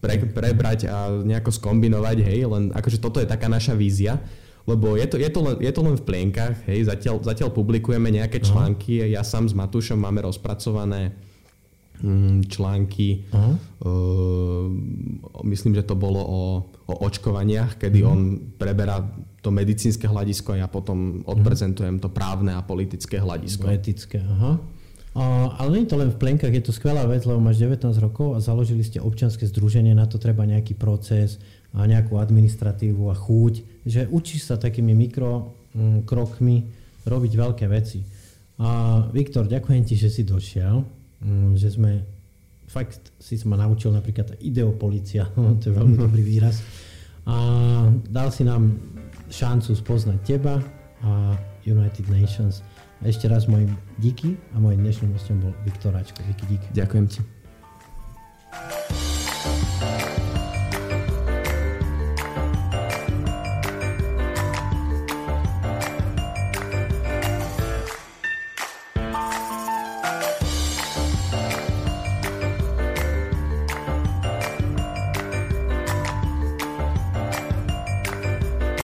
pre, 0.03 0.19
prebrať 0.19 0.91
a 0.91 1.15
nejako 1.23 1.55
skombinovať, 1.55 2.27
hej, 2.27 2.51
len 2.51 2.75
akože 2.75 2.99
toto 2.99 3.23
je 3.23 3.31
taká 3.31 3.47
naša 3.47 3.79
vízia, 3.79 4.19
lebo 4.67 4.99
je 4.99 5.07
to, 5.07 5.17
je 5.19 5.31
to, 5.31 5.41
len, 5.43 5.57
je 5.63 5.73
to 5.75 5.81
len 5.83 5.95
v 5.95 6.03
plienkach, 6.03 6.55
hej, 6.67 6.91
zatiaľ, 6.91 7.23
zatiaľ 7.23 7.55
publikujeme 7.55 8.11
nejaké 8.11 8.43
články, 8.43 8.99
uh-huh. 8.99 9.15
ja 9.15 9.23
sám 9.23 9.47
s 9.47 9.55
Matúšom 9.55 10.03
máme 10.03 10.27
rozpracované 10.27 11.15
mm, 12.03 12.51
články, 12.51 13.31
uh-huh. 13.31 13.55
uh, 13.87 14.67
myslím, 15.47 15.79
že 15.79 15.87
to 15.87 15.95
bolo 15.95 16.19
o, 16.19 16.43
o 16.67 16.95
očkovaniach, 17.07 17.79
kedy 17.79 18.03
uh-huh. 18.03 18.13
on 18.13 18.21
preberá 18.59 19.07
to 19.43 19.51
medicínske 19.55 20.07
hľadisko 20.07 20.55
a 20.55 20.67
ja 20.67 20.69
potom 20.71 21.27
odprezentujem 21.27 21.99
to 21.99 22.11
právne 22.11 22.55
a 22.55 22.63
politické 22.63 23.19
hľadisko. 23.19 23.67
Etické, 23.71 24.23
aha. 24.23 24.63
Ale 25.13 25.69
nie 25.77 25.85
je 25.85 25.93
to 25.93 26.01
len 26.01 26.09
v 26.09 26.21
plenkách, 26.21 26.57
je 26.57 26.65
to 26.65 26.73
skvelá 26.73 27.05
vec, 27.05 27.29
lebo 27.29 27.37
máš 27.37 27.61
19 27.61 27.85
rokov 28.01 28.33
a 28.33 28.41
založili 28.41 28.81
ste 28.81 28.97
občianske 28.97 29.45
združenie, 29.45 29.93
na 29.93 30.09
to 30.09 30.17
treba 30.17 30.49
nejaký 30.49 30.73
proces 30.73 31.37
a 31.77 31.85
nejakú 31.85 32.17
administratívu 32.17 33.13
a 33.13 33.17
chúť, 33.17 33.85
že 33.85 34.09
učíš 34.09 34.49
sa 34.49 34.57
takými 34.57 34.97
mikro 34.97 35.53
mm, 35.77 36.09
krokmi 36.09 36.65
robiť 37.05 37.33
veľké 37.37 37.65
veci. 37.69 38.01
A 38.57 39.05
Viktor, 39.13 39.45
ďakujem 39.45 39.85
ti, 39.85 40.01
že 40.01 40.09
si 40.09 40.25
došiel, 40.25 40.81
mm, 41.21 41.61
že 41.61 41.69
sme 41.69 41.91
fakt 42.73 43.13
si 43.21 43.37
ma 43.45 43.61
naučil 43.61 43.93
napríklad 43.93 44.41
ideopolicia, 44.41 45.29
to 45.61 45.65
je 45.69 45.77
veľmi 45.77 45.97
dobrý 46.01 46.25
výraz. 46.25 46.65
A 47.29 47.37
dal 48.09 48.33
si 48.33 48.49
nám 48.49 48.81
šancu 49.29 49.77
spoznať 49.77 50.19
teba 50.25 50.57
a 51.05 51.37
United 51.69 52.09
Nations. 52.09 52.65
Ešte 53.03 53.27
raz 53.27 53.51
mojim 53.51 53.75
díky 53.99 54.39
a 54.55 54.63
mojim 54.63 54.87
dnešným 54.87 55.11
hostom 55.19 55.43
bol 55.43 55.51
Viktor 55.67 55.91
Ačko. 55.99 56.23
Díky, 56.23 56.45
díky. 56.47 56.67
Ďakujem 56.71 57.07
ti. 57.11 57.21
thank 59.83 60.19
you 60.19 60.22